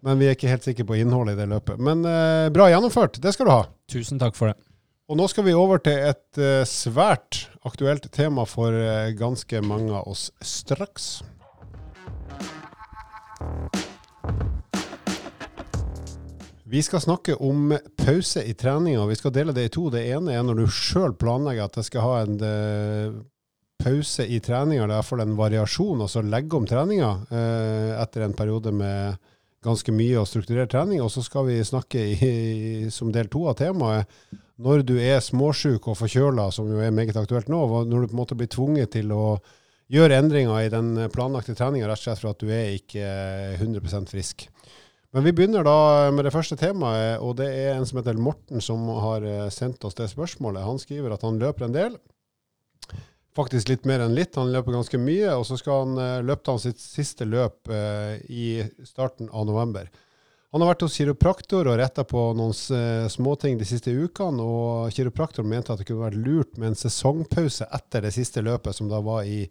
Men 0.07 0.17
vi 0.23 0.31
er 0.31 0.37
ikke 0.39 0.49
helt 0.49 0.65
sikre 0.65 0.87
på 0.89 0.97
innholdet 0.97 1.35
i 1.37 1.41
det 1.43 1.49
løpet. 1.51 1.83
Men 1.85 2.07
eh, 2.09 2.47
bra 2.55 2.71
gjennomført, 2.73 3.19
det 3.21 3.35
skal 3.37 3.51
du 3.51 3.53
ha. 3.53 3.65
Tusen 3.93 4.23
takk 4.23 4.39
for 4.39 4.49
det. 4.53 4.57
Og 5.11 5.17
nå 5.19 5.25
skal 5.27 5.43
vi 5.43 5.57
over 5.59 5.81
til 5.83 6.05
et 6.07 6.39
eh, 6.39 6.63
svært 6.71 7.49
aktuelt 7.67 8.05
tema 8.15 8.45
for 8.47 8.71
eh, 8.71 9.11
ganske 9.19 9.59
mange 9.67 9.91
av 9.91 10.07
oss 10.07 10.29
straks. 10.39 11.09
Vi 16.63 16.83
skal 16.87 17.03
snakke 17.03 17.35
om 17.43 17.73
pause 17.99 18.45
i 18.47 18.55
treninga. 18.55 19.03
Vi 19.11 19.17
skal 19.19 19.35
dele 19.35 19.55
det 19.57 19.65
i 19.67 19.73
to. 19.75 19.89
Det 19.91 20.05
ene 20.13 20.37
er 20.37 20.45
når 20.47 20.61
du 20.61 20.71
sjøl 20.71 21.17
planlegger 21.19 21.67
at 21.67 21.79
jeg 21.81 21.89
skal 21.89 22.07
ha 22.07 22.21
en 22.21 22.39
eh, 22.47 23.17
pause 23.83 24.29
i 24.31 24.39
treninga, 24.39 24.85
eller 24.85 24.95
i 24.95 25.01
hvert 25.01 25.09
fall 25.09 25.25
en 25.25 25.35
variasjon, 25.41 26.05
altså 26.07 26.23
legge 26.23 26.55
om 26.55 26.69
treninga 26.71 27.11
etter 27.99 28.29
en 28.29 28.37
periode 28.37 28.71
med 28.77 29.19
ganske 29.65 29.91
mye 29.97 30.21
og 30.21 30.29
strukturert 30.31 30.71
trening. 30.71 31.03
Og 31.03 31.11
så 31.11 31.25
skal 31.27 31.49
vi 31.49 31.59
snakke 31.67 32.07
i, 32.15 32.31
som 32.95 33.11
del 33.11 33.33
to 33.33 33.49
av 33.51 33.59
temaet 33.59 34.07
når 34.61 34.85
du 34.89 34.95
er 35.01 35.23
småsjuk 35.25 35.89
og 35.89 35.97
forkjøla, 35.99 36.51
som 36.53 36.69
jo 36.69 36.83
er 36.85 36.93
meget 36.95 37.17
aktuelt 37.17 37.49
nå, 37.49 37.63
når 37.89 38.05
du 38.05 38.11
på 38.11 38.17
en 38.17 38.21
måte 38.21 38.37
blir 38.39 38.51
tvunget 38.53 38.93
til 38.97 39.13
å 39.17 39.39
gjøre 39.91 40.21
endringer 40.21 40.61
i 40.63 40.73
den 40.73 40.93
planlagte 41.15 41.57
treninga 41.59 41.89
rett 41.89 41.99
og 41.99 42.05
slett 42.05 42.23
for 42.23 42.35
at 42.35 42.43
du 42.43 42.53
er 42.55 42.77
ikke 42.77 43.07
100% 43.59 44.13
frisk. 44.13 44.47
Men 45.11 45.25
vi 45.27 45.33
begynner 45.35 45.67
da 45.67 46.11
med 46.15 46.29
det 46.29 46.31
første 46.35 46.55
temaet, 46.59 47.19
og 47.19 47.35
det 47.41 47.49
er 47.51 47.73
en 47.75 47.87
som 47.89 47.99
heter 47.99 48.21
Morten 48.21 48.63
som 48.63 48.85
har 49.03 49.25
eh, 49.27 49.49
sendt 49.51 49.83
oss 49.87 49.99
det 49.99 50.07
spørsmålet. 50.13 50.63
Han 50.63 50.79
skriver 50.79 51.17
at 51.17 51.25
han 51.27 51.41
løper 51.41 51.67
en 51.67 51.75
del. 51.75 51.97
Faktisk 53.35 53.73
litt 53.73 53.89
mer 53.91 54.05
enn 54.05 54.15
litt. 54.15 54.39
Han 54.39 54.53
løper 54.55 54.77
ganske 54.77 55.01
mye, 55.03 55.33
og 55.35 55.43
så 55.49 55.59
skal 55.59 55.83
han 55.83 55.99
eh, 56.05 56.21
løpe 56.29 56.55
han 56.55 56.63
sitt 56.63 56.79
siste 56.83 57.27
løp 57.27 57.73
eh, 57.75 58.23
i 58.31 58.47
starten 58.87 59.33
av 59.35 59.49
november. 59.51 59.91
Han 60.51 60.65
har 60.65 60.73
vært 60.73 60.83
hos 60.83 60.97
kiropraktor 60.99 61.69
og 61.71 61.77
retta 61.79 62.03
på 62.03 62.25
noen 62.35 62.55
småting 63.11 63.59
de 63.61 63.67
siste 63.69 63.93
ukene, 63.95 64.43
og 64.43 64.91
kiropraktor 64.95 65.47
mente 65.47 65.71
at 65.71 65.79
det 65.79 65.87
kunne 65.87 66.09
vært 66.09 66.19
lurt 66.19 66.57
med 66.59 66.73
en 66.73 66.81
sesongpause 66.81 67.69
etter 67.71 68.03
det 68.03 68.11
siste 68.17 68.43
løpet, 68.43 68.75
som 68.75 68.89
da 68.91 68.99
var 69.05 69.29
i 69.31 69.45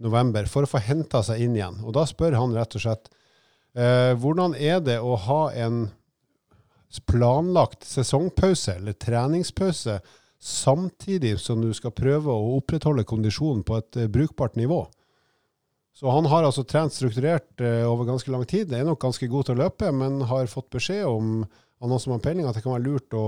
november, 0.00 0.48
for 0.48 0.64
å 0.64 0.70
få 0.70 0.80
henta 0.80 1.20
seg 1.26 1.44
inn 1.44 1.58
igjen. 1.58 1.82
Og 1.84 1.92
da 1.98 2.06
spør 2.08 2.38
han 2.38 2.56
rett 2.56 2.78
og 2.78 2.84
slett 2.84 3.10
eh, 3.76 4.14
hvordan 4.16 4.56
er 4.56 4.80
det 4.86 4.96
å 5.04 5.18
ha 5.26 5.42
en 5.52 5.82
planlagt 7.04 7.84
sesongpause 7.84 8.78
eller 8.78 8.96
treningspause 8.96 9.98
samtidig 10.40 11.34
som 11.42 11.60
du 11.60 11.74
skal 11.76 11.92
prøve 11.92 12.32
å 12.32 12.54
opprettholde 12.56 13.04
kondisjonen 13.04 13.66
på 13.68 13.82
et 13.82 14.00
eh, 14.00 14.08
brukbart 14.08 14.56
nivå? 14.56 14.86
Så 15.98 16.10
han 16.14 16.28
har 16.30 16.44
altså 16.46 16.62
trent 16.62 16.94
strukturert 16.94 17.60
eh, 17.60 17.82
over 17.82 18.06
ganske 18.06 18.30
lang 18.30 18.44
tid. 18.46 18.70
Er 18.70 18.84
nok 18.86 19.00
ganske 19.02 19.26
god 19.26 19.48
til 19.48 19.56
å 19.56 19.64
løpe, 19.64 19.88
men 19.90 20.20
har 20.30 20.50
fått 20.50 20.68
beskjed 20.76 21.08
om 21.10 21.40
noen 21.42 22.02
som 22.02 22.12
har 22.14 22.22
peiling, 22.22 22.46
at 22.46 22.54
det 22.54 22.62
kan 22.62 22.76
være 22.76 22.84
lurt 22.86 23.14
å 23.18 23.24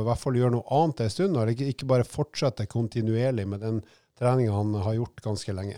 i 0.00 0.06
hvert 0.06 0.20
fall 0.22 0.38
gjøre 0.38 0.54
noe 0.54 0.64
annet 0.76 1.02
en 1.04 1.12
stund, 1.12 1.36
og 1.36 1.52
ikke, 1.52 1.88
bare 1.88 2.08
fortsette 2.08 2.68
kontinuerlig 2.68 3.44
med 3.48 3.60
den 3.64 3.82
treninga 4.16 4.56
han 4.56 4.72
har 4.86 4.96
gjort 4.96 5.20
ganske 5.24 5.56
lenge. 5.56 5.76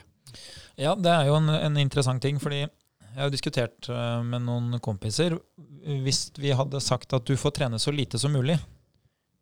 Ja, 0.78 0.94
det 0.94 1.10
er 1.10 1.30
jo 1.30 1.38
en, 1.40 1.50
en 1.50 1.80
interessant 1.82 2.22
ting, 2.22 2.38
fordi 2.42 2.62
jeg 2.62 3.22
har 3.24 3.32
diskutert 3.32 3.90
eh, 3.90 4.22
med 4.26 4.46
noen 4.46 4.78
kompiser. 4.84 5.34
Hvis 6.04 6.28
vi 6.38 6.54
hadde 6.54 6.82
sagt 6.84 7.14
at 7.16 7.26
du 7.26 7.34
får 7.40 7.56
trene 7.58 7.82
så 7.82 7.94
lite 7.94 8.22
som 8.22 8.34
mulig, 8.34 8.58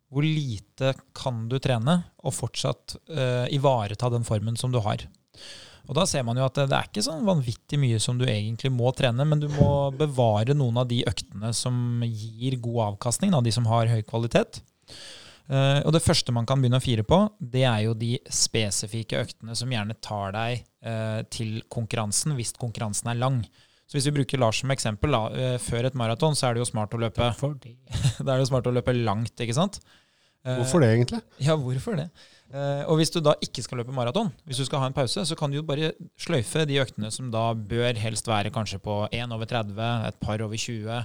hvor 0.08 0.24
lite 0.24 0.94
kan 1.16 1.44
du 1.50 1.58
trene 1.58 1.98
og 2.22 2.36
fortsatt 2.36 2.94
uh, 3.10 3.48
ivareta 3.50 4.06
den 4.12 4.22
formen 4.22 4.54
som 4.54 4.70
du 4.70 4.78
har? 4.84 5.02
Og 5.84 5.96
Da 5.98 6.06
ser 6.08 6.24
man 6.24 6.38
jo 6.38 6.46
at 6.46 6.56
det, 6.56 6.68
det 6.70 6.78
er 6.78 6.88
ikke 6.88 7.04
sånn 7.04 7.26
vanvittig 7.26 7.78
mye 7.80 7.98
som 8.00 8.16
du 8.20 8.24
egentlig 8.28 8.70
må 8.72 8.92
trene, 8.96 9.26
men 9.28 9.42
du 9.42 9.50
må 9.52 9.90
bevare 9.98 10.56
noen 10.56 10.80
av 10.80 10.88
de 10.88 11.02
øktene 11.08 11.52
som 11.56 11.76
gir 12.08 12.56
god 12.64 12.94
avkastning, 12.94 13.34
da, 13.34 13.42
de 13.44 13.52
som 13.54 13.68
har 13.68 13.92
høy 13.92 14.00
kvalitet. 14.08 14.62
Uh, 15.44 15.84
og 15.84 15.92
Det 15.92 16.00
første 16.00 16.32
man 16.32 16.46
kan 16.48 16.62
begynne 16.62 16.80
å 16.80 16.84
fire 16.84 17.04
på, 17.04 17.18
det 17.36 17.66
er 17.68 17.82
jo 17.84 17.92
de 18.00 18.14
spesifikke 18.32 19.20
øktene 19.26 19.56
som 19.58 19.72
gjerne 19.72 19.96
tar 20.00 20.32
deg 20.32 20.64
uh, 20.86 21.20
til 21.28 21.58
konkurransen, 21.72 22.32
hvis 22.38 22.54
konkurransen 22.56 23.12
er 23.12 23.20
lang. 23.20 23.42
Så 23.84 23.98
Hvis 23.98 24.08
vi 24.08 24.14
bruker 24.16 24.40
Lars 24.40 24.62
som 24.62 24.72
eksempel, 24.72 25.12
da, 25.12 25.26
uh, 25.28 25.58
før 25.60 25.90
et 25.90 25.98
maraton 26.00 26.38
så 26.38 26.48
er 26.48 26.56
det 26.56 26.64
jo 26.64 26.70
smart 26.70 26.96
å 26.96 27.02
løpe 27.02 27.28
Da 27.44 28.24
er 28.24 28.32
det 28.32 28.40
jo 28.46 28.52
smart 28.54 28.70
å 28.70 28.72
løpe 28.72 28.96
langt, 28.96 29.36
ikke 29.36 29.56
sant? 29.56 29.82
Hvorfor 30.44 30.82
det, 30.82 30.90
egentlig? 30.92 31.22
Ja, 31.40 31.54
hvorfor 31.56 31.94
det? 31.96 32.10
Og 32.54 32.98
hvis 33.00 33.10
du 33.10 33.18
da 33.24 33.32
ikke 33.42 33.64
skal 33.64 33.80
løpe 33.80 33.94
maraton, 33.94 34.28
hvis 34.46 34.60
du 34.60 34.66
skal 34.68 34.82
ha 34.82 34.86
en 34.90 34.96
pause, 34.96 35.24
så 35.26 35.36
kan 35.38 35.50
du 35.50 35.58
jo 35.58 35.66
bare 35.66 35.92
sløyfe 36.20 36.62
de 36.70 36.78
øktene 36.78 37.10
som 37.10 37.32
da 37.34 37.48
bør 37.54 37.98
helst 37.98 38.28
være 38.30 38.52
kanskje 38.54 38.78
på 38.84 39.00
1 39.10 39.34
over 39.34 39.48
30, 39.50 39.80
et 40.10 40.20
par 40.22 40.44
over 40.44 40.54
20, 40.54 41.00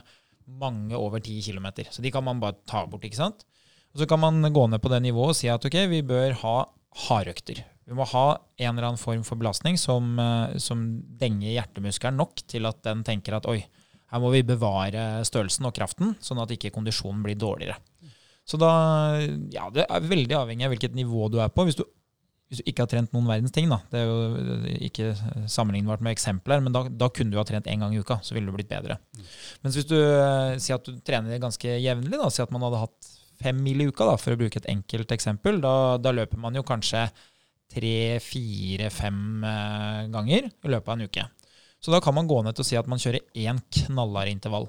mange 0.59 0.97
over 0.97 1.19
10 1.19 1.41
km. 1.47 1.71
Så 1.89 2.05
de 2.05 2.11
kan 2.13 2.25
man 2.25 2.41
bare 2.41 2.59
ta 2.69 2.85
bort, 2.85 3.05
ikke 3.05 3.17
sant? 3.17 3.45
Og 3.93 4.03
Så 4.03 4.05
kan 4.05 4.21
man 4.21 4.41
gå 4.53 4.67
ned 4.69 4.81
på 4.81 4.89
det 4.89 5.01
nivået 5.01 5.33
og 5.33 5.35
si 5.39 5.49
at 5.49 5.65
ok, 5.65 5.77
vi 5.89 6.05
bør 6.05 6.37
ha 6.43 6.55
hardøkter. 7.07 7.63
Vi 7.89 7.97
må 7.97 8.05
ha 8.05 8.37
en 8.61 8.75
eller 8.75 8.91
annen 8.91 9.01
form 9.01 9.23
for 9.25 9.39
belastning 9.39 9.77
som, 9.77 10.19
eh, 10.19 10.57
som 10.61 11.01
denger 11.17 11.55
hjertemuskelen 11.55 12.17
nok 12.17 12.43
til 12.45 12.69
at 12.69 12.83
den 12.85 13.03
tenker 13.03 13.33
at 13.37 13.47
oi, 13.49 13.63
her 14.11 14.21
må 14.21 14.29
vi 14.33 14.45
bevare 14.45 15.25
størrelsen 15.25 15.65
og 15.65 15.73
kraften, 15.73 16.15
sånn 16.21 16.41
at 16.41 16.53
ikke 16.53 16.73
kondisjonen 16.73 17.23
blir 17.25 17.37
dårligere. 17.37 17.77
Så 18.49 18.57
da, 18.57 18.71
ja, 19.53 19.69
Det 19.73 19.85
er 19.85 20.09
veldig 20.09 20.37
avhengig 20.39 20.65
av 20.65 20.73
hvilket 20.73 20.97
nivå 20.97 21.29
du 21.29 21.37
er 21.43 21.51
på. 21.53 21.67
Hvis 21.67 21.77
du, 21.77 21.83
hvis 22.49 22.63
du 22.63 22.69
ikke 22.71 22.87
har 22.87 22.89
trent 22.89 23.13
noen 23.13 23.29
verdens 23.29 23.53
ting, 23.53 23.69
da, 23.69 23.77
det 23.91 24.01
er 24.01 24.09
jo 24.09 24.73
ikke 24.89 25.11
sammenlignbart 25.53 26.01
med 26.05 26.15
eksempler, 26.15 26.63
men 26.65 26.73
da, 26.73 26.81
da 26.89 27.11
kunne 27.13 27.35
du 27.35 27.37
ha 27.37 27.45
trent 27.45 27.69
én 27.69 27.83
gang 27.83 27.93
i 27.93 28.01
uka, 28.01 28.17
så 28.25 28.33
ville 28.33 28.49
du 28.49 28.55
blitt 28.55 28.71
bedre. 28.71 28.97
Mm. 29.13 29.27
Mens 29.65 29.77
hvis 29.77 29.89
du 29.91 29.97
eh, 29.99 30.55
sier 30.57 30.79
at 30.79 30.89
du 30.89 30.97
trener 31.05 31.41
ganske 31.43 31.77
jevnlig, 31.77 32.17
da, 32.17 32.29
si 32.33 32.41
at 32.41 32.53
man 32.55 32.65
hadde 32.65 32.81
hatt 32.87 33.11
fem 33.39 33.59
mil 33.63 33.85
i 33.85 33.89
uka, 33.91 34.07
da, 34.09 34.17
for 34.19 34.33
å 34.33 34.39
bruke 34.39 34.63
et 34.63 34.71
enkelt 34.73 35.13
eksempel, 35.13 35.61
da, 35.61 35.75
da 36.01 36.15
løper 36.15 36.41
man 36.41 36.57
jo 36.57 36.65
kanskje 36.65 37.05
tre, 37.69 38.17
fire, 38.25 38.89
fem 38.89 39.45
eh, 39.45 40.01
ganger 40.09 40.49
i 40.49 40.73
løpet 40.73 40.89
av 40.89 40.97
en 40.97 41.05
uke. 41.05 41.27
Så 41.79 41.93
da 41.93 42.01
kan 42.03 42.17
man 42.17 42.27
gå 42.27 42.41
ned 42.43 42.57
til 42.57 42.65
å 42.65 42.69
si 42.71 42.81
at 42.81 42.89
man 42.89 42.99
kjører 42.99 43.29
én 43.37 43.61
knallhard 43.83 44.33
intervall. 44.33 44.65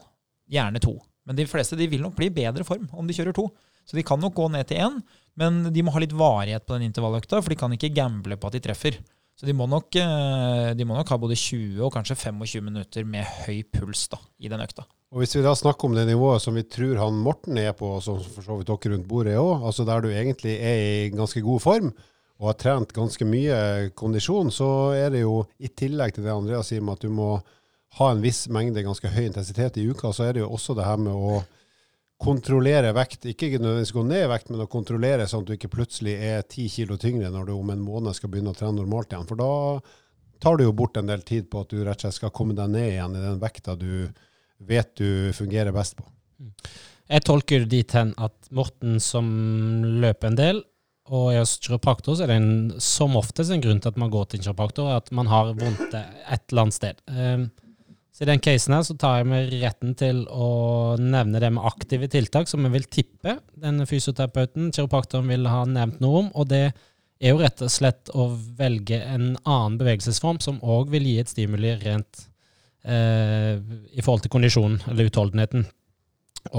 Gjerne 0.53 0.85
to. 0.85 0.99
Men 1.25 1.39
de 1.39 1.49
fleste 1.49 1.79
de 1.79 1.89
vil 1.91 2.05
nok 2.05 2.17
bli 2.19 2.29
i 2.29 2.35
bedre 2.35 2.67
form 2.67 2.87
om 2.93 3.09
de 3.09 3.17
kjører 3.17 3.35
to. 3.37 3.49
Så 3.89 3.99
de 3.99 4.05
kan 4.07 4.21
nok 4.21 4.37
gå 4.37 4.49
ned 4.53 4.69
til 4.69 4.83
én, 4.85 5.01
men 5.41 5.63
de 5.73 5.85
må 5.85 5.95
ha 5.95 6.03
litt 6.03 6.15
varighet 6.17 6.67
på 6.67 6.77
den 6.77 6.91
intervalløkta, 6.91 7.41
for 7.41 7.53
de 7.53 7.59
kan 7.59 7.73
ikke 7.75 7.95
gamble 7.97 8.37
på 8.39 8.51
at 8.51 8.59
de 8.59 8.63
treffer. 8.65 8.99
Så 9.41 9.47
de 9.49 9.55
må, 9.57 9.65
nok, 9.71 9.97
eh, 9.97 10.71
de 10.77 10.85
må 10.85 10.93
nok 10.99 11.09
ha 11.15 11.17
både 11.17 11.37
20 11.39 11.81
og 11.87 11.95
kanskje 11.95 12.19
25 12.29 12.65
minutter 12.67 13.07
med 13.09 13.25
høy 13.47 13.63
puls 13.73 14.05
da, 14.13 14.19
i 14.37 14.51
den 14.53 14.61
økta. 14.61 14.85
Og 15.11 15.23
Hvis 15.23 15.33
vi 15.35 15.43
da 15.43 15.55
snakker 15.57 15.89
om 15.89 15.95
det 15.97 16.05
nivået 16.07 16.43
som 16.45 16.55
vi 16.55 16.63
tror 16.69 17.01
han 17.01 17.23
Morten 17.25 17.57
er 17.59 17.73
på, 17.75 17.89
som 18.05 18.21
for 18.21 18.45
så 18.45 18.59
vidt 18.59 18.69
dere 18.69 18.93
rundt 18.93 19.09
bordet 19.09 19.33
er 19.33 19.41
òg, 19.41 19.65
altså 19.67 19.87
der 19.89 20.05
du 20.05 20.11
egentlig 20.13 20.59
er 20.61 20.83
i 20.85 21.09
ganske 21.15 21.41
god 21.43 21.65
form 21.65 21.89
og 22.41 22.51
har 22.51 22.59
trent 22.61 22.93
ganske 22.97 23.27
mye 23.29 23.57
kondisjon, 23.97 24.53
så 24.53 24.69
er 24.97 25.11
det 25.13 25.25
jo 25.25 25.41
i 25.61 25.73
tillegg 25.73 26.15
til 26.15 26.25
det 26.25 26.33
Andreas 26.33 26.71
sier 26.71 26.85
med 26.85 27.01
at 27.01 27.05
du 27.05 27.11
må 27.13 27.33
ha 27.99 28.11
en 28.13 28.23
viss 28.23 28.45
mengde 28.53 28.85
ganske 28.87 29.11
høy 29.13 29.25
intensitet 29.27 29.81
i 29.81 29.89
uka, 29.91 30.13
så 30.15 30.29
er 30.29 30.37
det 30.37 30.45
jo 30.45 30.53
også 30.53 30.77
det 30.79 30.87
her 30.87 31.01
med 31.01 31.17
å 31.17 31.41
kontrollere 32.21 32.93
vekt. 32.97 33.25
Ikke 33.31 33.49
nødvendigvis 33.57 33.95
gå 33.97 34.05
ned 34.05 34.27
i 34.27 34.31
vekt, 34.31 34.51
men 34.53 34.65
å 34.65 34.69
kontrollere 34.71 35.27
sånn 35.29 35.45
at 35.45 35.51
du 35.51 35.57
ikke 35.57 35.73
plutselig 35.73 36.19
er 36.21 36.45
ti 36.49 36.67
kilo 36.73 36.99
tyngre 37.01 37.33
når 37.33 37.49
du 37.49 37.55
om 37.57 37.73
en 37.73 37.83
måned 37.85 38.17
skal 38.17 38.33
begynne 38.33 38.53
å 38.53 38.59
trene 38.59 38.77
normalt 38.77 39.15
igjen. 39.15 39.29
For 39.31 39.41
da 39.41 39.51
tar 40.41 40.59
du 40.59 40.67
jo 40.67 40.77
bort 40.77 41.01
en 41.01 41.09
del 41.09 41.25
tid 41.27 41.49
på 41.53 41.65
at 41.65 41.73
du 41.73 41.81
rett 41.81 42.01
og 42.01 42.07
slett 42.07 42.19
skal 42.19 42.35
komme 42.37 42.57
deg 42.57 42.73
ned 42.73 42.93
igjen 42.93 43.17
i 43.17 43.25
den 43.25 43.41
vekta 43.41 43.77
du 43.81 44.09
vet 44.61 44.93
du 45.01 45.33
fungerer 45.37 45.73
best 45.73 45.97
på. 45.97 46.05
Jeg 47.11 47.25
tolker 47.27 47.65
dit 47.69 47.97
hen 47.97 48.13
at 48.23 48.53
Morten 48.55 49.01
som 49.03 49.27
løper 50.03 50.31
en 50.31 50.39
del, 50.39 50.61
og 51.11 51.33
hos 51.35 51.57
kiropraktor, 51.59 52.15
så 52.15 52.23
er 52.23 52.31
det 52.31 52.37
en, 52.39 52.53
som 52.79 53.17
oftest 53.19 53.51
en 53.51 53.63
grunn 53.65 53.81
til 53.83 53.91
at 53.91 53.99
man 53.99 54.13
går 54.13 54.29
til 54.29 54.39
en 54.39 54.45
kiropraktor, 54.47 54.93
at 54.95 55.11
man 55.17 55.27
har 55.33 55.51
vondt 55.59 55.97
et 55.97 56.45
eller 56.53 56.63
annet 56.63 56.77
sted. 56.77 57.01
Så 58.21 58.27
I 58.27 58.29
den 58.29 58.43
casen 58.45 58.75
her 58.77 58.83
så 58.85 58.93
tar 59.01 59.15
jeg 59.17 59.31
meg 59.31 59.53
retten 59.63 59.95
til 59.97 60.19
å 60.29 60.47
nevne 61.01 61.41
det 61.41 61.49
med 61.57 61.65
aktive 61.65 62.05
tiltak, 62.13 62.51
som 62.51 62.67
jeg 62.67 62.75
vil 62.75 62.85
tippe 62.93 63.39
denne 63.57 63.87
fysioterapeuten, 63.89 64.67
kiropraktoren, 64.77 65.31
vil 65.33 65.49
ha 65.49 65.63
nevnt 65.65 66.03
noe 66.05 66.27
om. 66.27 66.29
og 66.37 66.51
det 66.51 66.67
er 66.69 67.33
jo 67.33 67.41
rett 67.41 67.63
og 67.65 67.73
slett 67.73 68.13
å 68.13 68.27
velge 68.59 68.99
en 69.01 69.39
annen 69.41 69.79
bevegelsesform 69.81 70.37
som 70.45 70.61
òg 70.61 70.93
vil 70.93 71.09
gi 71.09 71.17
et 71.23 71.33
stimuli 71.33 71.73
rent 71.81 72.27
eh, 72.85 73.57
i 73.57 74.05
forhold 74.05 74.27
til 74.27 74.35
kondisjonen 74.37 74.83
eller 74.93 75.09
utholdenheten. 75.09 75.65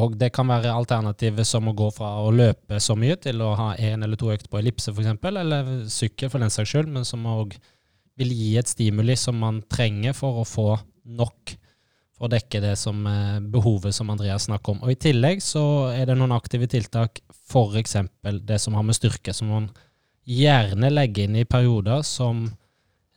Og 0.01 0.17
det 0.17 0.31
kan 0.33 0.49
være 0.49 0.73
alternativet 0.73 1.45
som 1.45 1.69
å 1.69 1.77
gå 1.77 1.93
fra 1.93 2.15
å 2.25 2.33
løpe 2.33 2.81
så 2.81 2.97
mye 2.97 3.21
til 3.21 3.41
å 3.45 3.53
ha 3.57 3.71
én 3.77 4.01
eller 4.01 4.17
to 4.17 4.33
økter 4.33 4.49
på 4.49 4.63
ellipse 4.63 4.93
f.eks., 4.93 5.13
eller 5.29 5.75
sykkel 5.93 6.33
for 6.33 6.41
den 6.41 6.53
saks 6.53 6.73
skyld, 6.73 6.89
men 6.89 7.05
som 7.05 7.21
òg 7.29 7.53
vil 8.17 8.33
gi 8.33 8.55
et 8.57 8.69
stimuli 8.69 9.13
som 9.13 9.37
man 9.37 9.61
trenger 9.69 10.17
for 10.17 10.41
å 10.41 10.49
få 10.49 10.71
nok 11.17 11.55
for 12.17 12.27
å 12.27 12.31
dekke 12.31 12.61
det 12.63 12.75
som 12.79 13.05
eh, 13.09 13.39
behovet 13.53 13.95
som 13.97 14.11
Andreas 14.13 14.45
snakker 14.49 14.75
om. 14.75 14.83
Og 14.85 14.93
I 14.93 14.99
tillegg 15.09 15.41
så 15.43 15.63
er 15.93 16.05
det 16.09 16.17
noen 16.19 16.35
aktive 16.35 16.69
tiltak, 16.69 17.23
f.eks. 17.33 17.97
det 18.45 18.59
som 18.61 18.77
har 18.77 18.85
med 18.85 18.97
styrke, 18.97 19.33
som 19.33 19.49
man 19.51 19.69
gjerne 20.27 20.91
legger 20.93 21.25
inn 21.25 21.39
i 21.41 21.49
perioder 21.49 22.05
som 22.05 22.45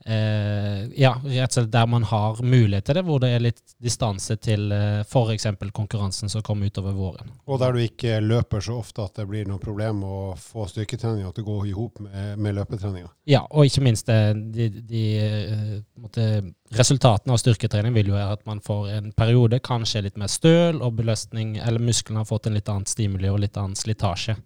Eh, 0.06 1.00
ja, 1.00 1.14
rett 1.25 1.49
og 1.49 1.54
slett 1.56 1.70
der 1.73 1.87
man 1.88 2.04
har 2.04 2.40
mulighet 2.44 2.84
til 2.84 2.99
det, 2.99 3.02
hvor 3.06 3.23
det 3.23 3.30
er 3.32 3.40
litt 3.40 3.62
distanse 3.80 4.37
til 4.37 4.73
eh, 4.76 5.00
f.eks. 5.00 5.46
konkurransen 5.73 6.28
som 6.28 6.42
kommer 6.44 6.68
utover 6.68 6.92
våren. 6.92 7.30
Og 7.49 7.62
der 7.62 7.73
du 7.73 7.80
ikke 7.80 8.18
løper 8.20 8.61
så 8.61 8.76
ofte 8.82 9.06
at 9.06 9.16
det 9.16 9.25
blir 9.30 9.49
noe 9.49 9.62
problem 9.62 10.02
å 10.04 10.18
få 10.37 10.66
styrketreninga 10.68 11.32
til 11.32 11.46
å 11.46 11.49
gå 11.49 11.56
i 11.70 11.73
hop 11.73 12.02
med, 12.04 12.34
med 12.37 12.58
løpetreninga. 12.58 13.08
Ja, 13.32 13.46
og 13.49 13.70
ikke 13.70 13.87
minst 13.87 14.11
det, 14.11 14.18
eh, 14.34 14.44
de, 14.58 14.68
de 14.92 15.06
eh, 15.23 15.73
måtte, 15.96 16.28
resultatene 16.76 17.32
av 17.32 17.40
styrketrening 17.40 17.96
vil 17.96 18.12
jo 18.12 18.18
være 18.18 18.37
at 18.37 18.44
man 18.50 18.61
får 18.64 18.92
en 18.99 19.11
periode 19.16 19.62
kanskje 19.64 20.04
litt 20.04 20.20
mer 20.20 20.28
støl 20.28 20.84
og 20.84 21.00
beløsning, 21.00 21.56
eller 21.64 21.80
musklene 21.80 22.20
har 22.20 22.28
fått 22.28 22.50
en 22.50 22.61
litt 22.61 22.68
annen 22.68 22.84
stimuli 22.92 23.32
og 23.32 23.40
litt 23.46 23.56
annen 23.56 23.78
slitasje. 23.78 24.37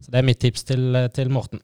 Så 0.00 0.14
det 0.14 0.22
er 0.22 0.30
mitt 0.30 0.38
tips 0.40 0.62
til, 0.70 0.94
til 1.10 1.34
Morten. 1.34 1.58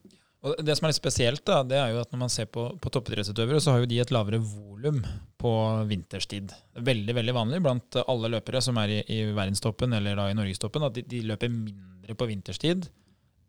Og 0.45 0.59
Det 0.63 0.75
som 0.77 0.85
er 0.85 0.91
litt 0.93 0.99
spesielt, 0.99 1.41
da, 1.49 1.63
det 1.65 1.79
er 1.81 1.91
jo 1.93 2.01
at 2.03 2.11
når 2.13 2.21
man 2.21 2.31
ser 2.31 2.45
på, 2.53 2.67
på 2.81 2.91
toppidrettsutøvere, 2.93 3.61
så 3.63 3.73
har 3.73 3.81
jo 3.81 3.89
de 3.89 3.99
et 4.03 4.13
lavere 4.13 4.37
volum 4.37 4.99
på 5.41 5.51
vinterstid. 5.89 6.53
Veldig 6.77 7.15
veldig 7.17 7.35
vanlig 7.35 7.61
blant 7.65 7.97
alle 8.05 8.31
løpere 8.35 8.61
som 8.63 8.77
er 8.81 8.99
i, 8.99 9.01
i 9.15 9.19
verdenstoppen 9.31 9.97
eller 9.97 10.19
da 10.19 10.27
i 10.29 10.37
norgestoppen, 10.37 10.85
at 10.85 10.97
de, 10.99 11.05
de, 11.09 11.23
løper 11.25 11.49
mindre 11.53 12.17
på 12.17 12.29
vinterstid 12.29 12.85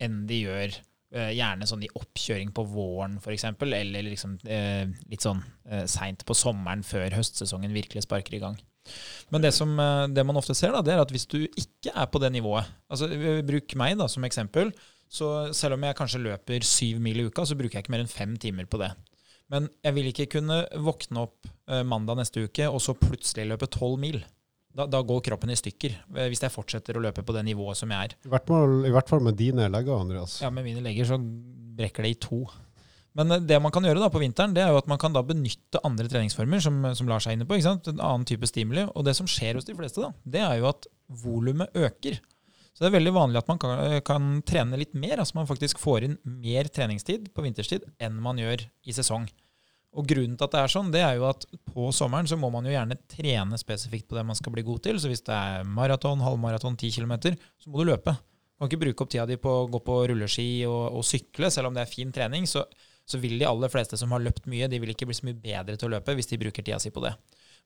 enn 0.01 0.23
de 0.31 0.41
gjør 0.47 0.73
eh, 0.73 1.33
gjerne 1.37 1.69
sånn 1.69 1.85
i 1.85 1.93
oppkjøring 1.99 2.55
på 2.57 2.65
våren 2.71 3.19
f.eks., 3.21 3.49
eller 3.51 4.09
liksom, 4.09 4.39
eh, 4.49 4.89
litt 5.11 5.27
sånn 5.27 5.43
eh, 5.69 5.85
seint 5.91 6.25
på 6.25 6.37
sommeren 6.39 6.87
før 6.87 7.19
høstsesongen 7.19 7.75
virkelig 7.77 8.07
sparker 8.07 8.39
i 8.39 8.43
gang. 8.47 8.59
Men 9.29 9.45
det, 9.45 9.53
som, 9.53 9.75
eh, 9.81 10.07
det 10.15 10.25
man 10.25 10.39
ofte 10.41 10.57
ser, 10.57 10.73
da, 10.73 10.81
det 10.85 10.95
er 10.95 11.03
at 11.03 11.13
hvis 11.13 11.29
du 11.29 11.43
ikke 11.45 11.93
er 11.93 12.09
på 12.09 12.21
det 12.23 12.33
nivået 12.33 12.69
altså 12.89 13.11
Bruk 13.45 13.75
meg 13.77 13.99
da 14.01 14.09
som 14.09 14.25
eksempel. 14.25 14.73
Så 15.09 15.29
selv 15.57 15.79
om 15.79 15.85
jeg 15.87 15.97
kanskje 15.99 16.21
løper 16.23 16.65
syv 16.67 17.01
mil 17.03 17.23
i 17.23 17.29
uka, 17.29 17.47
så 17.49 17.57
bruker 17.59 17.79
jeg 17.79 17.87
ikke 17.87 17.95
mer 17.95 18.05
enn 18.05 18.13
fem 18.13 18.37
timer 18.41 18.69
på 18.69 18.81
det. 18.83 18.93
Men 19.53 19.71
jeg 19.85 19.97
vil 19.97 20.11
ikke 20.11 20.29
kunne 20.37 20.61
våkne 20.85 21.25
opp 21.25 21.49
eh, 21.71 21.85
mandag 21.89 22.21
neste 22.21 22.45
uke 22.45 22.69
og 22.69 22.83
så 22.85 22.95
plutselig 22.99 23.49
løpe 23.49 23.71
tolv 23.73 23.97
mil. 24.01 24.21
Da, 24.77 24.85
da, 24.87 25.01
går 25.03 25.23
kroppen 25.25 25.51
i 25.51 25.57
stykker, 25.59 25.95
eh, 26.13 26.29
hvis 26.29 26.45
jeg 26.45 26.53
fortsetter 26.53 26.99
å 26.99 27.03
løpe 27.03 27.25
på 27.27 27.35
det 27.35 27.47
nivået 27.49 27.81
som 27.81 27.91
jeg 27.91 28.11
er. 28.11 28.17
I 28.29 28.33
hvert 28.35 28.49
fall, 28.51 28.75
i 28.85 28.93
hvert 28.93 29.09
fall 29.11 29.25
med 29.25 29.39
dine 29.41 29.71
legger, 29.73 29.97
Andreas. 29.97 30.39
Ja, 30.45 30.53
med 30.55 30.69
mine 30.69 30.85
legger 30.85 31.09
så 31.09 31.19
brekker 31.19 32.05
det 32.05 32.13
i 32.13 32.21
to. 32.29 32.43
Men 33.19 33.33
eh, 33.33 33.45
det 33.49 33.59
man 33.65 33.73
kan 33.75 33.89
gjøre 33.89 34.05
da 34.05 34.13
på 34.13 34.21
vinteren, 34.23 34.53
det 34.55 34.67
er 34.67 34.75
jo 34.75 34.83
at 34.83 34.91
man 34.91 35.01
kan 35.01 35.17
da 35.17 35.25
benytte 35.27 35.81
andre 35.87 36.11
treningsformer, 36.13 36.61
som, 36.63 36.85
som 36.99 37.09
Lars 37.09 37.27
er 37.27 37.39
inne 37.39 37.49
på. 37.49 37.57
ikke 37.57 37.71
sant? 37.71 37.89
En 37.89 38.05
annen 38.05 38.29
type 38.29 38.49
stimuli. 38.51 38.85
Og 38.93 39.09
det 39.09 39.17
som 39.17 39.31
skjer 39.31 39.57
hos 39.57 39.69
de 39.69 39.77
fleste, 39.79 40.05
da, 40.05 40.13
det 40.37 40.45
er 40.45 40.61
jo 40.61 40.69
at 40.75 40.91
volumet 41.25 41.73
øker. 41.89 42.21
Så 42.79 42.85
det 42.85 42.93
er 42.93 42.99
veldig 43.01 43.11
vanlig 43.11 43.41
at 43.41 43.49
man 43.51 43.59
kan, 43.59 43.81
kan, 44.07 44.27
trene 44.47 44.79
litt 44.79 44.93
mer. 44.95 45.19
Altså 45.19 45.35
man 45.35 45.49
faktisk 45.49 45.81
får 45.83 46.05
inn 46.07 46.13
mer 46.23 46.69
treningstid 46.71 47.25
på 47.35 47.43
vinterstid 47.43 47.83
enn 47.99 48.21
man 48.23 48.39
gjør 48.39 48.63
i 48.87 48.95
sesong. 48.95 49.25
Og 49.99 50.07
grunnen 50.07 50.37
til 50.39 50.47
at 50.47 50.53
det 50.55 50.61
er 50.61 50.71
sånn, 50.71 50.93
det 50.95 51.01
er 51.03 51.17
jo 51.19 51.25
at 51.27 51.43
på 51.67 51.89
sommeren 51.97 52.29
så 52.31 52.39
må 52.39 52.53
man 52.55 52.69
jo 52.69 52.71
gjerne 52.71 52.95
trene 53.11 53.59
spesifikt 53.59 54.07
på 54.07 54.15
det 54.15 54.23
man 54.29 54.39
skal 54.39 54.55
bli 54.55 54.63
god 54.63 54.85
til. 54.85 55.01
Så 55.03 55.11
hvis 55.11 55.25
det 55.27 55.35
er 55.35 55.67
maraton, 55.67 56.23
halvmaraton, 56.23 56.77
10 56.79 57.01
km, 57.01 57.17
så 57.59 57.73
må 57.73 57.83
du 57.83 57.91
løpe. 57.91 58.15
Du 58.15 58.63
kan 58.63 58.71
ikke 58.71 58.85
bruke 58.85 59.03
opp 59.03 59.11
tida 59.11 59.27
di 59.27 59.41
på 59.43 59.57
å 59.65 59.67
gå 59.75 59.81
på 59.83 59.99
rulleski 60.13 60.47
og, 60.69 61.01
og 61.01 61.09
sykle, 61.09 61.51
selv 61.51 61.73
om 61.73 61.75
det 61.75 61.83
er 61.83 61.91
fin 61.91 62.15
trening. 62.15 62.47
Så, 62.47 62.63
så, 63.03 63.19
vil 63.19 63.43
de 63.43 63.51
aller 63.51 63.75
fleste 63.75 63.99
som 63.99 64.15
har 64.15 64.23
løpt 64.23 64.47
mye, 64.47 64.71
de 64.71 64.79
vil 64.79 64.95
ikke 64.95 65.11
bli 65.11 65.19
så 65.19 65.27
mye 65.27 65.41
bedre 65.43 65.75
til 65.75 65.91
å 65.91 65.97
løpe 65.97 66.15
hvis 66.15 66.31
de 66.31 66.39
bruker 66.47 66.63
tida 66.63 66.79
si 66.79 66.95
på 66.95 67.03
det. 67.03 67.17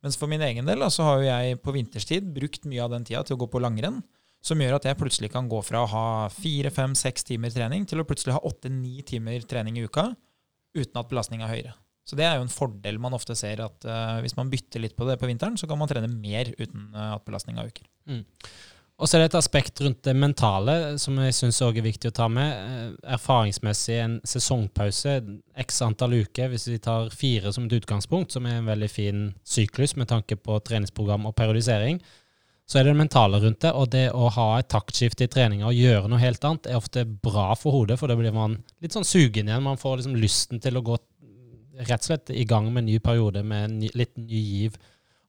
Mens 0.01 0.17
for 0.17 0.33
min 0.33 0.41
egen 0.49 0.65
del 0.65 0.81
da, 0.81 0.89
så 0.89 1.05
har 1.11 1.21
jo 1.21 1.29
jeg 1.29 1.61
på 1.61 1.77
vinterstid 1.77 2.33
brukt 2.33 2.65
mye 2.65 2.81
av 2.81 2.97
den 2.97 3.05
tida 3.05 3.27
til 3.29 3.37
å 3.37 3.45
gå 3.45 3.53
på 3.53 3.61
langrenn. 3.61 4.01
Som 4.43 4.63
gjør 4.63 4.77
at 4.77 4.89
jeg 4.89 4.99
plutselig 4.99 5.31
kan 5.33 5.47
gå 5.51 5.61
fra 5.63 5.85
å 5.85 5.91
ha 5.91 6.07
fire, 6.35 6.73
fem, 6.75 6.97
seks 6.99 7.29
timer 7.29 7.53
trening 7.55 7.87
til 7.87 8.03
å 8.03 8.07
plutselig 8.07 8.35
ha 8.35 8.43
åtte-ni 8.49 9.05
timer 9.07 9.47
trening 9.47 9.79
i 9.79 9.87
uka 9.87 10.09
uten 10.75 10.99
at 10.99 11.09
belastninga 11.11 11.47
er 11.47 11.55
høyere. 11.55 11.75
Så 12.03 12.19
det 12.19 12.27
er 12.27 12.37
jo 12.37 12.47
en 12.47 12.51
fordel 12.51 12.99
man 12.99 13.15
ofte 13.15 13.37
ser, 13.39 13.63
at 13.63 13.87
uh, 13.87 14.19
hvis 14.25 14.35
man 14.35 14.51
bytter 14.51 14.83
litt 14.83 14.97
på 14.99 15.07
det 15.07 15.15
på 15.21 15.29
vinteren, 15.31 15.55
så 15.61 15.69
kan 15.71 15.79
man 15.79 15.91
trene 15.91 16.11
mer 16.11 16.51
uten 16.59 16.89
uh, 16.97 17.15
at 17.15 17.27
belastninga 17.29 17.63
øker. 17.69 17.87
Mm. 18.11 18.25
Og 19.03 19.09
så 19.09 19.17
er 19.17 19.23
det 19.23 19.33
et 19.33 19.39
aspekt 19.41 19.81
rundt 19.83 20.03
det 20.07 20.13
mentale 20.15 20.75
som 21.03 21.17
jeg 21.19 21.35
syns 21.35 21.59
òg 21.65 21.81
er 21.81 21.87
viktig 21.89 22.13
å 22.13 22.15
ta 22.15 22.29
med. 22.31 22.51
Eh, 22.53 23.15
erfaringsmessig 23.17 23.97
en 23.99 24.19
sesongpause, 24.29 25.17
x 25.65 25.81
antall 25.83 26.15
uker, 26.21 26.53
hvis 26.53 26.69
vi 26.71 26.79
tar 26.83 27.11
fire 27.11 27.51
som 27.55 27.67
et 27.67 27.75
utgangspunkt, 27.81 28.31
som 28.37 28.47
er 28.47 28.61
en 28.61 28.69
veldig 28.69 28.91
fin 28.93 29.25
syklus 29.43 29.97
med 29.99 30.11
tanke 30.13 30.39
på 30.39 30.61
treningsprogram 30.69 31.27
og 31.27 31.35
periodisering, 31.35 31.99
så 32.69 32.79
er 32.79 32.87
det 32.87 32.93
det 32.95 33.01
mentale 33.03 33.41
rundt 33.43 33.61
det. 33.65 33.73
Og 33.77 33.89
det 33.93 34.05
å 34.15 34.29
ha 34.33 34.49
et 34.59 34.71
taktskifte 34.73 35.27
i 35.27 35.33
treninga 35.33 35.69
og 35.69 35.77
gjøre 35.77 36.11
noe 36.11 36.23
helt 36.23 36.45
annet, 36.47 36.69
er 36.71 36.79
ofte 36.79 37.05
bra 37.05 37.53
for 37.59 37.75
hodet, 37.75 37.99
for 38.01 38.11
da 38.11 38.17
blir 38.19 38.35
man 38.35 38.59
litt 38.83 38.95
sånn 38.97 39.07
sugen 39.07 39.51
igjen. 39.51 39.65
Man 39.65 39.81
får 39.81 40.01
liksom 40.01 40.17
lysten 40.21 40.63
til 40.63 40.79
å 40.79 40.85
gå 40.87 40.97
rett 41.83 42.05
og 42.05 42.09
slett 42.11 42.33
i 42.35 42.47
gang 42.49 42.69
med 42.71 42.85
en 42.85 42.91
ny 42.93 42.99
periode 43.03 43.43
med 43.47 43.67
en 43.67 43.77
ny, 43.81 43.91
litt 43.99 44.17
ny 44.21 44.41
giv. 44.41 44.79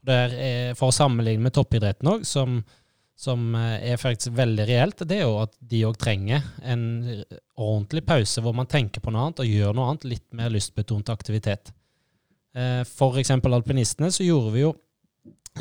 Der 0.03 0.33
er, 0.35 0.73
for 0.77 0.91
å 0.91 0.95
sammenligne 0.95 1.45
med 1.45 1.55
toppidretten 1.55 2.09
òg, 2.11 2.25
som, 2.27 2.57
som, 3.19 3.45
eh, 3.55 3.91
er 3.93 4.01
faktisk 4.01 4.35
veldig 4.35 4.65
reelt, 4.67 5.05
det 5.07 5.21
er 5.21 5.23
jo 5.23 5.37
at 5.45 5.55
de 5.59 5.83
òg 5.87 5.95
trenger 5.99 6.43
en 6.61 6.83
ordentlig 7.55 8.03
pause 8.07 8.43
hvor 8.43 8.55
man 8.57 8.67
tenker 8.69 9.03
på 9.03 9.13
noe 9.13 9.29
annet 9.29 9.43
og 9.45 9.53
gjør 9.53 9.77
noe 9.77 9.93
annet, 9.93 10.09
litt 10.15 10.27
mer 10.35 10.51
lystbetont 10.51 11.11
aktivitet. 11.13 11.71
Eh, 12.53 12.83
for 12.85 13.17
eksempel 13.21 13.55
alpinistene 13.55 14.11
så 14.13 14.27
gjorde 14.27 14.51
vi 14.53 14.65
jo 14.65 14.73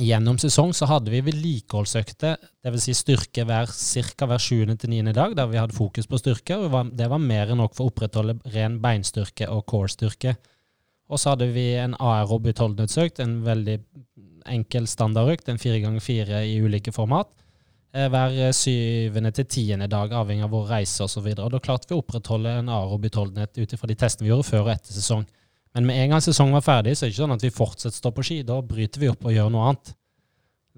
Gjennom 0.00 0.38
sesong 0.40 0.70
så 0.72 0.86
hadde 0.88 1.12
vi 1.12 1.20
vedlikeholdsøkter, 1.20 2.38
dvs. 2.64 2.84
Si 2.86 2.94
styrke 2.96 3.44
hver 3.44 3.68
ca. 3.68 4.28
hver 4.30 4.40
7. 4.40 4.76
til 4.80 4.88
9. 4.88 5.12
dag, 5.12 5.34
der 5.36 5.50
vi 5.50 5.60
hadde 5.60 5.76
fokus 5.76 6.08
på 6.08 6.16
styrke. 6.16 6.56
og 6.56 6.94
Det 6.96 7.10
var 7.12 7.20
mer 7.20 7.52
enn 7.52 7.60
nok 7.60 7.76
for 7.76 7.84
å 7.84 7.92
opprettholde 7.92 8.38
ren 8.54 8.78
beinstyrke 8.80 9.50
og 9.52 9.66
core-styrke. 9.68 10.38
Og 11.12 11.20
så 11.20 11.34
hadde 11.34 11.50
vi 11.52 11.74
en 11.76 11.92
aerob 12.00 12.48
utholdenhetsøkt, 12.48 13.20
en 13.20 13.42
veldig 13.44 13.76
enkel 14.48 14.88
standardøkt, 14.88 15.52
en 15.52 15.60
fire 15.60 15.82
ganger 15.84 16.00
fire 16.00 16.40
i 16.48 16.56
ulike 16.64 16.94
format. 16.96 17.28
Eh, 17.92 18.08
hver 18.08 18.56
syvende 18.56 19.34
til 19.36 19.44
tiende 19.44 19.90
dag, 19.92 20.14
avhengig 20.16 20.46
av 20.46 20.56
vår 20.56 20.70
reise 20.78 21.04
osv. 21.04 21.34
Da 21.36 21.60
klarte 21.60 21.90
vi 21.90 21.98
å 21.98 22.00
opprettholde 22.00 22.56
en 22.62 22.72
aerob 22.72 23.04
utholdenhet 23.10 23.60
ut 23.60 23.76
ifra 23.76 23.92
de 23.92 24.00
testene 24.00 24.24
vi 24.24 24.32
gjorde 24.32 24.48
før 24.48 24.64
og 24.64 24.72
etter 24.78 24.96
sesong. 24.96 25.28
Men 25.72 25.88
med 25.88 26.02
en 26.02 26.14
gang 26.14 26.22
sesongen 26.24 26.56
var 26.58 26.64
ferdig, 26.66 26.94
så 26.96 27.06
er 27.06 27.10
det 27.10 27.14
ikke 27.14 27.24
sånn 27.24 27.34
at 27.38 27.44
vi 27.46 27.54
fortsetter 27.54 27.96
å 27.96 28.02
stå 28.02 28.14
på 28.14 28.24
ski. 28.28 28.38
Da 28.46 28.60
bryter 28.64 29.00
vi 29.00 29.10
opp 29.12 29.24
og 29.24 29.34
gjør 29.34 29.52
noe 29.52 29.70
annet. 29.70 29.94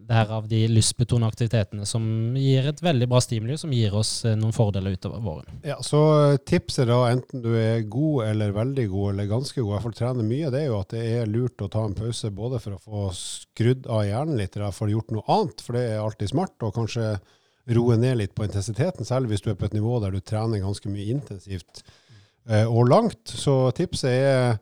Derav 0.05 0.49
de 0.51 0.59
lystbetonede 0.69 1.31
aktivitetene 1.31 1.85
som 1.87 2.05
gir 2.37 2.67
et 2.67 2.81
veldig 2.83 3.07
bra 3.09 3.21
stimuli, 3.23 3.55
som 3.59 3.73
gir 3.73 3.95
oss 3.95 4.11
eh, 4.27 4.35
noen 4.37 4.53
fordeler 4.53 4.97
utover 4.97 5.23
våren. 5.23 5.61
Ja, 5.65 5.77
Så 5.87 6.01
eh, 6.17 6.39
tipset 6.43 6.89
da, 6.91 6.99
enten 7.15 7.45
du 7.45 7.53
er 7.55 7.87
god 7.87 8.25
eller 8.27 8.57
veldig 8.57 8.89
god 8.91 9.13
eller 9.13 9.31
ganske 9.31 9.61
god, 9.61 9.69
i 9.69 9.73
hvert 9.77 9.87
fall 9.87 9.97
trener 10.01 10.27
mye, 10.27 10.51
det 10.51 10.65
er 10.65 10.67
jo 10.67 10.81
at 10.81 10.97
det 10.97 11.05
er 11.21 11.31
lurt 11.31 11.63
å 11.63 11.71
ta 11.71 11.87
en 11.87 11.95
pause 11.97 12.33
både 12.35 12.61
for 12.65 12.75
å 12.75 12.83
få 12.83 13.07
skrudd 13.19 13.87
av 13.87 14.03
hjernen 14.09 14.43
litt, 14.43 14.59
eller 14.59 14.75
få 14.75 14.91
gjort 14.91 15.15
noe 15.15 15.25
annet, 15.39 15.63
for 15.63 15.79
det 15.79 15.87
er 15.87 16.03
alltid 16.03 16.35
smart, 16.35 16.57
og 16.67 16.75
kanskje 16.75 17.15
roe 17.79 17.97
ned 17.97 18.19
litt 18.19 18.35
på 18.37 18.45
intensiteten, 18.45 19.07
selv 19.09 19.31
hvis 19.31 19.47
du 19.47 19.53
er 19.55 19.59
på 19.59 19.71
et 19.71 19.79
nivå 19.79 20.03
der 20.03 20.13
du 20.13 20.21
trener 20.21 20.61
ganske 20.67 20.91
mye 20.91 21.07
intensivt 21.15 21.85
eh, 22.51 22.67
og 22.67 22.91
langt. 22.91 23.31
Så 23.31 23.71
tipset 23.79 24.11
er 24.11 24.59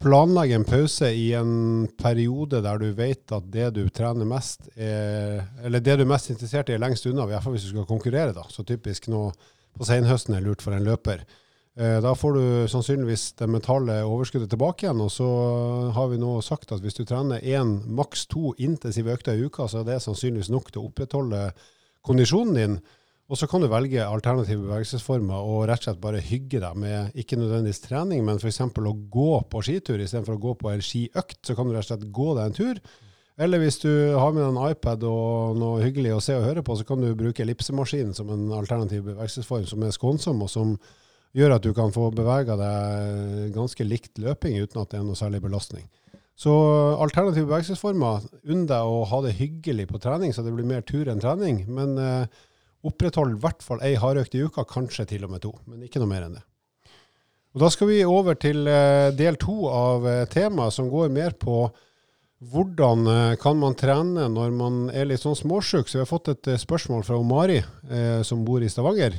planlegge 0.00 0.56
en 0.56 0.64
pause 0.64 1.10
i 1.12 1.30
en 1.36 1.86
periode 2.00 2.62
der 2.64 2.80
du 2.80 2.88
vet 2.96 3.34
at 3.36 3.50
det 3.52 3.68
du 3.76 3.82
trener 3.92 4.28
mest, 4.28 4.70
er, 4.76 5.44
eller 5.64 5.84
det 5.84 5.98
du 6.00 6.06
er 6.06 6.12
mest 6.12 6.32
interessert 6.32 6.70
i, 6.70 6.76
er 6.76 6.82
lengst 6.82 7.06
unna, 7.10 7.26
i 7.26 7.34
hvert 7.34 7.44
fall 7.44 7.56
hvis 7.56 7.68
du 7.68 7.74
skal 7.74 7.88
konkurrere. 7.88 8.32
da. 8.36 8.46
Så 8.48 8.64
typisk 8.64 9.10
nå 9.12 9.28
på 9.76 9.86
senhøsten 9.86 10.34
er 10.34 10.44
lurt 10.44 10.64
for 10.64 10.74
en 10.74 10.86
løper. 10.86 11.24
Eh, 11.78 11.98
da 12.02 12.14
får 12.18 12.32
du 12.34 12.44
sannsynligvis 12.68 13.32
det 13.38 13.48
mentale 13.48 14.00
overskuddet 14.04 14.50
tilbake 14.50 14.86
igjen. 14.86 15.02
Og 15.04 15.12
så 15.14 15.28
har 15.94 16.08
vi 16.10 16.20
nå 16.20 16.38
sagt 16.44 16.72
at 16.74 16.82
hvis 16.82 16.98
du 16.98 17.04
trener 17.04 17.44
én, 17.44 17.76
maks 17.86 18.26
to 18.30 18.54
intensive 18.58 19.12
økter 19.12 19.36
i 19.36 19.46
uka, 19.46 19.68
så 19.68 19.82
er 19.82 19.92
det 19.92 20.00
sannsynligvis 20.04 20.50
nok 20.52 20.72
til 20.72 20.82
å 20.82 20.88
opprettholde 20.90 21.44
kondisjonen 22.06 22.56
din. 22.56 22.80
Og 23.30 23.38
så 23.38 23.46
kan 23.46 23.62
du 23.62 23.68
velge 23.70 24.02
alternative 24.02 24.64
bevegelsesformer 24.64 25.44
og 25.46 25.68
rett 25.70 25.84
og 25.84 25.86
slett 25.86 26.00
bare 26.02 26.22
hygge 26.24 26.58
deg 26.64 26.78
med 26.82 27.20
ikke 27.22 27.38
nødvendigvis 27.38 27.84
trening, 27.84 28.24
men 28.26 28.40
f.eks. 28.42 28.58
å 28.66 28.94
gå 29.14 29.28
på 29.46 29.62
skitur 29.62 30.02
istedenfor 30.02 30.34
å 30.34 30.42
gå 30.42 30.54
på 30.58 30.72
en 30.72 30.82
skiøkt. 30.82 31.38
Så 31.46 31.54
kan 31.54 31.68
du 31.68 31.76
rett 31.76 31.86
og 31.86 31.92
slett 31.92 32.08
gå 32.10 32.26
deg 32.34 32.48
en 32.48 32.56
tur. 32.58 32.80
Eller 33.40 33.62
hvis 33.62 33.78
du 33.84 33.88
har 34.18 34.34
med 34.34 34.42
deg 34.42 34.50
en 34.50 34.74
iPad 34.74 35.06
og 35.06 35.60
noe 35.62 35.84
hyggelig 35.84 36.16
å 36.16 36.24
se 36.26 36.34
og 36.40 36.48
høre 36.48 36.64
på, 36.66 36.74
så 36.76 36.88
kan 36.88 37.00
du 37.00 37.14
bruke 37.14 37.44
ellipsemaskinen 37.46 38.18
som 38.18 38.34
en 38.34 38.50
alternativ 38.58 39.06
bevegelsesform 39.12 39.70
som 39.70 39.86
er 39.86 39.94
skånsom, 39.94 40.42
og 40.42 40.50
som 40.50 40.74
gjør 41.38 41.54
at 41.54 41.64
du 41.64 41.70
kan 41.76 41.94
få 41.94 42.10
bevega 42.10 42.58
deg 42.58 43.54
ganske 43.54 43.86
likt 43.86 44.18
løping 44.18 44.58
uten 44.58 44.82
at 44.82 44.90
det 44.90 44.98
er 44.98 45.06
noe 45.06 45.16
særlig 45.16 45.44
belastning. 45.46 45.86
Så 46.40 46.50
alternative 46.98 47.46
bevegelsesformer, 47.46 48.26
unn 48.50 48.66
deg 48.66 48.90
å 48.90 49.04
ha 49.06 49.22
det 49.22 49.38
hyggelig 49.38 49.86
på 49.88 50.02
trening, 50.02 50.34
så 50.34 50.42
det 50.42 50.52
blir 50.56 50.66
mer 50.66 50.82
tur 50.82 51.06
enn 51.12 51.22
trening. 51.22 51.62
men 51.70 51.98
eh, 52.00 52.40
Oppretthold 52.86 53.34
i 53.34 53.40
hvert 53.42 53.64
fall 53.64 53.82
ei 53.84 53.96
hardøkt 54.00 54.34
i 54.36 54.44
uka, 54.46 54.64
kanskje 54.68 55.08
til 55.12 55.26
og 55.26 55.34
med 55.34 55.42
to, 55.44 55.52
men 55.68 55.84
ikke 55.84 56.00
noe 56.00 56.10
mer 56.10 56.26
enn 56.26 56.38
det. 56.38 56.44
Og 57.54 57.62
Da 57.64 57.70
skal 57.74 57.90
vi 57.90 58.02
over 58.06 58.38
til 58.38 58.68
eh, 58.70 59.10
del 59.18 59.36
to 59.40 59.64
av 59.68 60.06
eh, 60.06 60.26
temaet, 60.30 60.74
som 60.76 60.90
går 60.90 61.10
mer 61.12 61.34
på 61.34 61.64
hvordan 62.50 63.08
eh, 63.10 63.38
kan 63.42 63.58
man 63.60 63.74
trene 63.76 64.28
når 64.32 64.54
man 64.56 64.76
er 64.94 65.10
litt 65.10 65.20
sånn 65.20 65.36
småsjuk. 65.36 65.90
Så 65.90 65.98
vi 65.98 66.04
har 66.04 66.08
fått 66.08 66.30
et 66.32 66.52
spørsmål 66.62 67.02
fra 67.04 67.18
Mari, 67.20 67.58
som 68.24 68.46
bor 68.46 68.62
i 68.62 68.70
Stavanger 68.70 69.16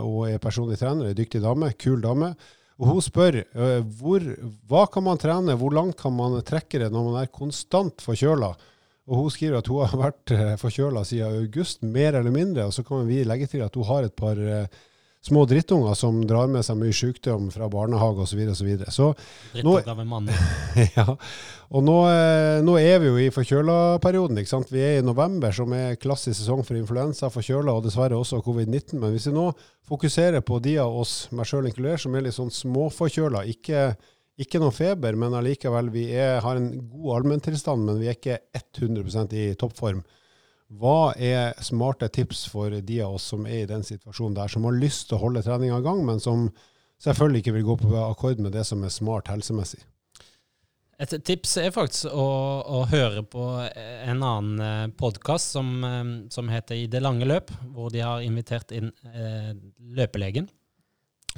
og 0.00 0.30
er 0.30 0.40
personlig 0.40 0.78
trener. 0.80 1.10
En 1.10 1.18
dyktig 1.18 1.42
dame, 1.44 1.74
kul 1.76 2.00
dame. 2.00 2.32
Og 2.76 2.90
Hun 2.90 3.04
spør 3.04 3.40
eh, 3.40 3.82
hvor, 3.98 4.24
hva 4.68 4.84
kan 4.92 5.06
man 5.06 5.20
trene, 5.20 5.56
hvor 5.56 5.72
langt 5.74 5.96
kan 6.00 6.12
man 6.16 6.36
trekke 6.44 6.82
det 6.82 6.90
når 6.92 7.06
man 7.08 7.20
er 7.22 7.32
konstant 7.32 8.04
forkjøla? 8.04 8.52
Og 9.06 9.22
hun 9.22 9.30
skriver 9.30 9.60
at 9.60 9.70
hun 9.70 9.86
har 9.86 10.00
vært 10.00 10.34
eh, 10.34 10.52
forkjøla 10.58 11.04
siden 11.06 11.40
august, 11.44 11.84
mer 11.86 12.18
eller 12.18 12.34
mindre. 12.34 12.66
Og 12.66 12.74
så 12.74 12.82
kan 12.86 13.06
vi 13.06 13.22
legge 13.26 13.46
til 13.50 13.62
at 13.62 13.74
hun 13.78 13.86
har 13.86 14.06
et 14.06 14.14
par 14.18 14.38
uh, 14.38 14.66
små 15.22 15.44
drittunger 15.46 15.94
som 15.98 16.18
drar 16.26 16.50
med 16.50 16.66
seg 16.66 16.78
mye 16.80 16.94
sykdom 16.94 17.46
fra 17.54 17.68
barnehage 17.70 18.24
osv. 18.24 18.40
Drittunger 19.54 19.94
med 20.00 20.10
mann. 20.10 20.32
ja. 20.98 21.06
Og 21.70 21.86
nå, 21.86 21.94
uh, 22.10 22.58
nå, 22.66 22.74
er 22.82 22.98
vi 23.04 23.12
jo 23.12 23.22
i 23.22 23.30
forkjøla-perioden. 23.34 24.42
ikke 24.42 24.54
sant? 24.56 24.74
Vi 24.74 24.82
er 24.82 24.98
i 24.98 25.06
november, 25.06 25.54
som 25.54 25.70
er 25.78 25.94
klassisk 26.02 26.40
sesong 26.40 26.66
for 26.66 26.78
influensa, 26.78 27.30
forkjøla 27.30 27.78
og 27.78 27.86
dessverre 27.86 28.18
også 28.18 28.42
covid-19. 28.42 28.98
Men 28.98 29.14
hvis 29.14 29.30
vi 29.30 29.36
nå 29.38 29.52
fokuserer 29.86 30.42
på 30.42 30.58
de 30.66 30.80
av 30.82 30.98
oss, 30.98 31.28
meg 31.30 31.46
sjøl 31.46 31.70
inkludert, 31.70 32.02
som 32.02 32.18
er 32.18 32.26
litt 32.26 32.38
sånn 32.38 32.50
småforkjøla, 32.50 33.46
ikke 33.54 33.92
ikke 34.40 34.60
noe 34.60 34.74
feber, 34.74 35.16
men 35.16 35.34
allikevel, 35.36 35.88
vi 35.94 36.10
er, 36.12 36.40
har 36.44 36.58
en 36.58 36.68
god 36.92 37.20
allmenntilstand, 37.20 37.86
men 37.88 38.00
vi 38.02 38.10
er 38.10 38.18
ikke 38.18 38.38
100% 38.58 39.34
i 39.36 39.48
toppform. 39.58 40.02
Hva 40.76 41.14
er 41.14 41.54
smarte 41.62 42.08
tips 42.12 42.44
for 42.50 42.74
de 42.74 42.96
av 43.04 43.16
oss 43.16 43.28
som 43.32 43.46
er 43.46 43.62
i 43.62 43.68
den 43.70 43.84
situasjonen 43.86 44.36
der, 44.36 44.50
som 44.52 44.66
har 44.66 44.76
lyst 44.76 45.08
til 45.08 45.16
å 45.16 45.22
holde 45.28 45.44
treninga 45.46 45.78
i 45.78 45.84
gang, 45.84 46.02
men 46.04 46.20
som 46.20 46.48
selvfølgelig 47.02 47.44
ikke 47.44 47.54
vil 47.56 47.68
gå 47.68 47.76
på 47.84 47.92
akkord 48.02 48.42
med 48.42 48.56
det 48.56 48.66
som 48.66 48.82
er 48.84 48.92
smart 48.92 49.30
helsemessig? 49.30 49.80
Et 50.96 51.12
tips 51.28 51.58
er 51.60 51.72
faktisk 51.74 52.08
å, 52.08 52.26
å 52.72 52.84
høre 52.88 53.20
på 53.28 53.42
en 53.60 54.22
annen 54.24 54.62
eh, 54.64 54.84
podkast 54.96 55.52
som, 55.52 55.74
eh, 55.84 56.04
som, 56.32 56.48
heter 56.48 56.78
I 56.80 56.86
det 56.88 57.02
lange 57.04 57.28
løp, 57.28 57.52
hvor 57.76 57.92
de 57.92 58.00
har 58.00 58.24
invitert 58.24 58.72
inn 58.72 58.88
eh, 59.12 59.52
løpelegen 59.96 60.48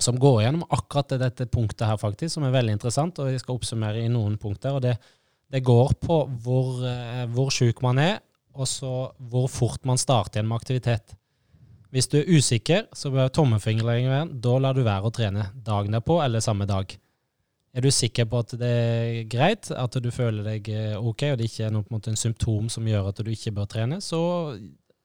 som 0.03 0.19
går 0.19 0.43
gjennom 0.45 0.67
akkurat 0.75 1.17
dette 1.21 1.47
punktet 1.51 1.87
her, 1.89 1.99
faktisk, 2.01 2.35
som 2.35 2.47
er 2.47 2.55
veldig 2.55 2.77
interessant. 2.77 3.19
og 3.19 3.31
Jeg 3.33 3.43
skal 3.43 3.59
oppsummere 3.59 4.03
i 4.05 4.11
noen 4.13 4.37
punkter. 4.41 4.77
og 4.77 4.83
Det, 4.83 4.97
det 5.51 5.65
går 5.65 5.95
på 6.03 6.19
hvor, 6.45 6.85
eh, 6.87 7.27
hvor 7.35 7.51
sjuk 7.55 7.83
man 7.83 7.99
er, 7.99 8.19
og 8.59 8.69
så 8.69 9.11
hvor 9.31 9.49
fort 9.51 9.85
man 9.87 9.99
starter 9.99 10.39
igjen 10.39 10.49
med 10.49 10.59
aktivitet. 10.59 11.15
Hvis 11.91 12.09
du 12.09 12.19
er 12.21 12.29
usikker, 12.29 12.89
så 12.93 13.11
bør 13.11 13.31
tommelfingerregelen 13.33 14.13
være 14.13 14.41
da 14.45 14.57
lar 14.61 14.77
du 14.77 14.83
være 14.85 15.09
å 15.09 15.15
trene 15.15 15.47
dagen 15.65 15.95
derpå 15.97 16.19
eller 16.25 16.45
samme 16.45 16.67
dag. 16.69 16.91
Er 17.75 17.85
du 17.85 17.91
sikker 17.93 18.27
på 18.29 18.41
at 18.43 18.53
det 18.59 18.69
er 18.73 19.23
greit, 19.31 19.71
at 19.71 19.97
du 20.03 20.11
føler 20.11 20.45
deg 20.45 20.69
eh, 20.73 20.97
ok, 20.99 21.31
og 21.33 21.39
det 21.39 21.49
ikke 21.49 21.69
er 21.69 21.73
noe, 21.73 21.87
en, 21.91 22.05
en 22.13 22.21
symptom 22.21 22.69
som 22.73 22.87
gjør 22.89 23.11
at 23.13 23.23
du 23.25 23.31
ikke 23.33 23.55
bør 23.57 23.69
trene, 23.71 24.01
så 24.05 24.21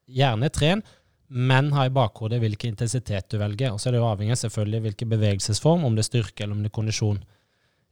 gjerne 0.08 0.52
tren 0.52 0.84
men 1.28 1.72
ha 1.74 1.86
i 1.88 1.94
bakhodet 1.94 2.42
hvilken 2.42 2.74
intensitet 2.74 3.30
du 3.32 3.38
velger. 3.42 3.74
Og 3.74 3.82
så 3.82 3.90
er 3.90 3.96
det 3.96 4.02
jo 4.02 4.10
avhengig 4.10 4.38
selvfølgelig 4.42 4.82
hvilken 4.88 5.14
bevegelsesform, 5.14 5.86
om 5.88 5.96
det 5.96 6.04
er 6.04 6.10
styrke 6.10 6.44
eller 6.44 6.58
om 6.58 6.64
det 6.66 6.72
er 6.72 6.78
kondisjon. 6.78 7.22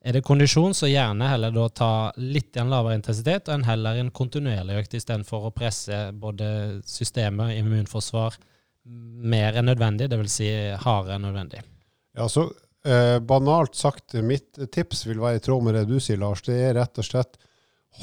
Er 0.02 0.18
det 0.18 0.24
kondisjon, 0.26 0.74
så 0.74 0.90
gjerne 0.90 1.28
heller 1.30 1.54
da 1.54 1.68
ta 1.70 1.92
litt 2.18 2.58
lavere 2.58 2.98
intensitet, 2.98 3.48
og 3.48 3.60
en 3.60 3.68
heller 3.68 4.00
en 4.02 4.10
kontinuerlig 4.10 4.80
økt 4.80 4.96
istedenfor 4.98 5.46
å 5.46 5.54
presse 5.54 6.00
både 6.18 6.48
systemet, 6.90 7.54
immunforsvar, 7.60 8.40
mer 8.82 9.60
enn 9.60 9.70
nødvendig, 9.70 10.10
dvs. 10.10 10.34
Si 10.40 10.50
hardere 10.82 11.20
enn 11.20 11.28
nødvendig. 11.28 11.62
Ja, 12.18 12.26
så 12.26 12.48
eh, 12.82 13.20
Banalt 13.22 13.78
sagt, 13.78 14.18
mitt 14.26 14.58
tips 14.74 15.06
vil 15.06 15.22
være 15.22 15.38
i 15.38 15.46
tråd 15.46 15.68
med 15.68 15.78
det 15.78 15.86
du 15.92 16.00
sier, 16.02 16.18
Lars. 16.22 16.42
Det 16.48 16.58
er 16.58 16.76
rett 16.80 16.98
og 16.98 17.06
slett 17.06 17.38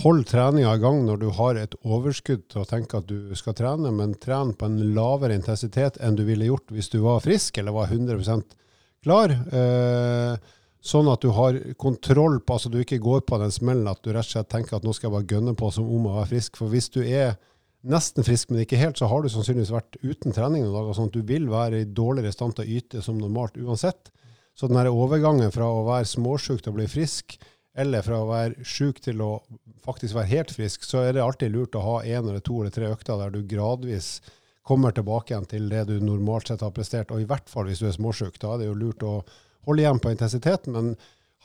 hold 0.03 0.27
treninga 0.29 0.74
i 0.77 0.83
gang 0.83 1.01
når 1.07 1.22
du 1.22 1.29
har 1.38 1.59
et 1.59 1.74
overskudd 1.83 2.44
til 2.53 2.62
å 2.62 2.68
tenke 2.68 3.01
at 3.01 3.09
du 3.09 3.35
skal 3.38 3.57
trene, 3.57 3.90
men 3.94 4.14
tren 4.20 4.53
på 4.55 4.68
en 4.68 4.79
lavere 4.94 5.35
intensitet 5.38 5.96
enn 6.05 6.18
du 6.18 6.27
ville 6.29 6.51
gjort 6.51 6.70
hvis 6.74 6.92
du 6.92 7.01
var 7.03 7.24
frisk 7.24 7.59
eller 7.59 7.74
var 7.74 7.90
100% 7.90 8.57
klar. 9.03 9.33
Eh, 9.33 10.55
Sånn 10.79 11.09
at 11.11 11.24
du 11.24 11.33
har 11.35 11.57
kontroll 11.81 12.38
på, 12.38 12.55
altså 12.55 12.70
du 12.70 12.79
ikke 12.81 13.01
går 13.03 13.24
på 13.27 13.38
den 13.42 13.53
smellen 13.53 13.88
at 13.90 14.01
du 14.05 14.12
rett 14.12 14.29
og 14.29 14.31
slett 14.31 14.51
tenker 14.53 14.79
at 14.79 14.87
nå 14.87 14.94
skal 14.94 15.09
jeg 15.09 15.16
bare 15.16 15.33
gønne 15.35 15.55
på 15.59 15.70
som 15.74 15.88
om 15.90 16.07
jeg 16.07 16.22
er 16.22 16.31
frisk. 16.31 16.59
For 16.61 16.70
hvis 16.70 16.87
du 16.94 17.01
er 17.03 17.35
nesten 17.88 18.27
frisk, 18.27 18.53
men 18.53 18.62
ikke 18.62 18.79
helt, 18.79 18.98
så 18.98 19.09
har 19.11 19.24
du 19.24 19.31
sannsynligvis 19.33 19.74
vært 19.74 19.98
uten 20.05 20.35
trening 20.35 20.64
noen 20.64 20.77
dager. 20.77 20.94
sånn 20.94 21.11
at 21.11 21.18
du 21.18 21.27
vil 21.27 21.48
være 21.51 21.83
i 21.83 21.90
dårligere 21.98 22.35
stand 22.35 22.55
til 22.57 22.64
å 22.64 22.79
yte 22.79 23.03
som 23.03 23.18
normalt 23.18 23.59
uansett. 23.59 24.12
Så 24.59 24.70
den 24.70 24.90
overgangen 24.90 25.53
fra 25.55 25.66
å 25.66 25.85
være 25.87 26.09
småsjuk 26.11 26.62
til 26.62 26.72
å 26.72 26.79
bli 26.79 26.88
frisk, 26.90 27.37
eller 27.79 28.03
fra 28.03 28.23
å 28.23 28.31
være 28.31 28.67
sjuk 28.67 29.01
til 29.05 29.23
å 29.23 29.33
faktisk 29.85 30.17
være 30.19 30.33
helt 30.33 30.55
frisk, 30.55 30.85
så 30.87 31.05
er 31.05 31.14
det 31.17 31.23
alltid 31.25 31.55
lurt 31.55 31.79
å 31.79 31.85
ha 31.85 31.97
én 32.03 32.25
eller 32.25 32.43
to 32.45 32.61
eller 32.61 32.75
tre 32.75 32.91
økter 32.91 33.21
der 33.21 33.35
du 33.35 33.45
gradvis 33.47 34.19
kommer 34.69 34.93
tilbake 34.93 35.33
igjen 35.33 35.47
til 35.49 35.69
det 35.71 35.87
du 35.88 35.95
normalt 36.05 36.51
sett 36.51 36.64
har 36.64 36.75
prestert. 36.77 37.12
Og 37.14 37.23
i 37.23 37.29
hvert 37.29 37.49
fall 37.49 37.71
hvis 37.71 37.81
du 37.81 37.87
er 37.88 37.95
småsjuk. 37.97 38.37
Da 38.43 38.53
er 38.55 38.61
det 38.61 38.69
jo 38.69 38.77
lurt 38.77 39.07
å 39.07 39.14
holde 39.69 39.85
igjen 39.85 40.03
på 40.03 40.12
intensiteten, 40.12 40.75
men 40.77 40.91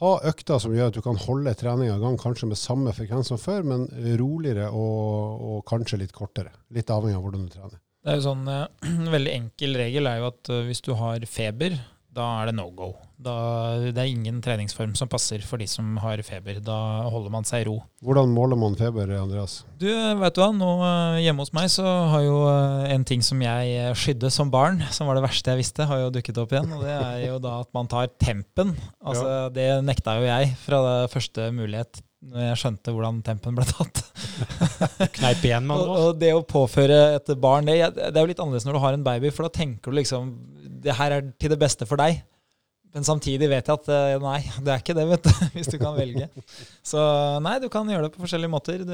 ha 0.02 0.12
økter 0.28 0.60
som 0.60 0.74
gjør 0.76 0.90
at 0.90 0.98
du 0.98 1.04
kan 1.06 1.20
holde 1.22 1.54
treninga 1.56 1.96
i 1.96 2.02
gang, 2.02 2.18
kanskje 2.20 2.50
med 2.50 2.60
samme 2.60 2.92
frekvens 2.96 3.30
som 3.32 3.40
før, 3.40 3.64
men 3.70 3.88
roligere 4.20 4.68
og, 4.74 5.40
og, 5.40 5.58
kanskje 5.70 6.02
litt 6.02 6.16
kortere. 6.16 6.52
Litt 6.74 6.92
avhengig 6.92 7.20
av 7.20 7.26
hvordan 7.28 7.48
du 7.48 7.54
trener. 7.54 7.80
Det 8.04 8.12
er 8.12 8.20
jo 8.20 8.26
sånn, 8.26 8.48
En 8.90 9.14
veldig 9.14 9.36
enkel 9.38 9.78
regel 9.80 10.10
er 10.10 10.20
jo 10.20 10.32
at 10.34 10.52
uh, 10.52 10.64
hvis 10.68 10.84
du 10.84 10.92
har 11.00 11.24
feber, 11.30 11.78
da 12.14 12.28
er 12.42 12.52
det 12.52 12.56
no 12.58 12.68
go. 12.76 12.92
Da, 13.24 13.34
det 13.94 13.98
er 13.98 14.10
ingen 14.12 14.42
treningsform 14.44 14.94
som 15.00 15.10
passer 15.10 15.42
for 15.48 15.62
de 15.62 15.68
som 15.70 15.96
har 16.04 16.22
feber. 16.26 16.60
Da 16.64 16.76
holder 17.10 17.34
man 17.34 17.48
seg 17.48 17.64
i 17.64 17.68
ro. 17.70 17.78
Hvordan 18.04 18.34
måler 18.36 18.60
man 18.60 18.76
feber, 18.78 19.10
Andreas? 19.18 19.62
Du, 19.80 19.88
vet 19.90 20.36
du 20.36 20.42
hva? 20.44 20.50
Nå 20.54 20.72
eh, 20.84 21.24
Hjemme 21.24 21.46
hos 21.46 21.54
meg 21.56 21.70
så 21.72 21.86
har 22.12 22.26
jo 22.26 22.38
eh, 22.52 22.94
en 22.94 23.08
ting 23.08 23.24
som 23.26 23.42
jeg 23.44 23.98
skydde 24.00 24.32
som 24.34 24.52
barn, 24.54 24.84
som 24.96 25.10
var 25.10 25.20
det 25.20 25.26
verste 25.26 25.54
jeg 25.54 25.64
visste, 25.64 25.88
har 25.90 26.06
jo 26.06 26.14
dukket 26.14 26.42
opp 26.44 26.56
igjen. 26.56 26.72
Og 26.76 26.86
det 26.86 26.96
er 26.96 27.20
jo 27.30 27.42
da 27.44 27.60
at 27.64 27.72
man 27.76 27.92
tar 27.92 28.12
tempen. 28.22 28.76
Altså, 29.02 29.28
ja. 29.28 29.52
Det 29.54 29.70
nekta 29.88 30.20
jo 30.20 30.28
jeg 30.28 30.58
fra 30.66 30.84
det 30.88 30.98
første 31.16 31.52
mulighet 31.56 32.04
når 32.32 32.46
jeg 32.46 32.60
skjønte 32.62 32.94
hvordan 32.94 33.20
tempen 33.26 33.58
ble 33.58 33.66
tatt. 33.68 34.00
Kneip 35.18 35.44
igjen, 35.44 35.66
med 35.68 35.80
og, 35.82 35.94
og 35.94 36.20
det 36.22 36.32
å 36.36 36.44
påføre 36.48 37.00
et 37.18 37.34
barn 37.42 37.68
det, 37.68 37.78
det, 37.98 38.14
er 38.14 38.22
jo 38.22 38.30
litt 38.32 38.40
annerledes 38.44 38.68
når 38.68 38.78
du 38.78 38.84
har 38.86 38.98
en 38.98 39.06
baby, 39.06 39.32
for 39.34 39.48
da 39.48 39.54
tenker 39.58 39.92
du 39.92 40.00
liksom 40.00 40.32
det 40.84 40.96
her 41.00 41.18
er 41.18 41.28
til 41.40 41.54
det 41.54 41.60
beste 41.62 41.88
for 41.90 42.02
deg. 42.02 42.22
Men 42.94 43.06
samtidig 43.08 43.48
vet 43.50 43.70
jeg 43.70 43.80
at 43.80 43.88
eh, 43.90 44.16
nei, 44.22 44.40
det 44.62 44.70
er 44.70 44.82
ikke 44.84 44.94
det, 44.98 45.06
vet 45.10 45.26
du, 45.26 45.32
hvis 45.56 45.72
du 45.74 45.80
kan 45.82 45.96
velge. 45.98 46.28
Så 46.86 47.04
nei, 47.42 47.56
du 47.64 47.70
kan 47.74 47.90
gjøre 47.90 48.08
det 48.08 48.14
på 48.14 48.22
forskjellige 48.22 48.54
måter. 48.54 48.84
Du, 48.86 48.94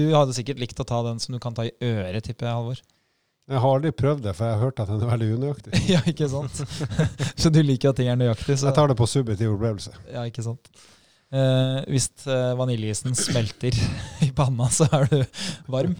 du 0.00 0.08
hadde 0.16 0.34
sikkert 0.34 0.62
likt 0.62 0.82
å 0.82 0.88
ta 0.88 1.04
den 1.06 1.22
som 1.22 1.36
du 1.36 1.42
kan 1.42 1.54
ta 1.54 1.68
i 1.68 1.76
øret, 1.86 2.24
tipper 2.26 2.50
jeg, 2.50 2.56
Halvor. 2.56 2.82
Jeg 3.50 3.58
har 3.58 3.76
aldri 3.76 3.90
prøvd 3.94 4.20
det, 4.22 4.32
for 4.38 4.46
jeg 4.46 4.54
har 4.54 4.62
hørt 4.62 4.80
at 4.82 4.90
den 4.90 5.00
er 5.02 5.10
veldig 5.10 5.28
unøyaktig. 5.38 5.82
ja, 5.94 6.00
ikke 6.06 6.28
sant? 6.30 6.60
så 7.42 7.50
du 7.50 7.60
liker 7.62 7.90
at 7.90 7.98
ting 7.98 8.10
er 8.10 8.18
nøyaktig? 8.18 8.58
Så. 8.58 8.68
Jeg 8.68 8.78
tar 8.78 8.90
det 8.90 8.98
på 8.98 9.08
subjektiv 9.10 9.54
opplevelse. 9.56 9.94
Ja, 10.10 10.26
ikke 10.30 10.44
sant. 10.46 10.70
Eh, 11.30 11.78
hvis 11.90 12.10
eh, 12.26 12.52
vaniljeisen 12.58 13.14
smelter 13.18 13.74
i 14.26 14.30
panna, 14.34 14.66
så 14.70 14.86
er 14.98 15.10
du 15.10 15.18
varm. 15.70 15.94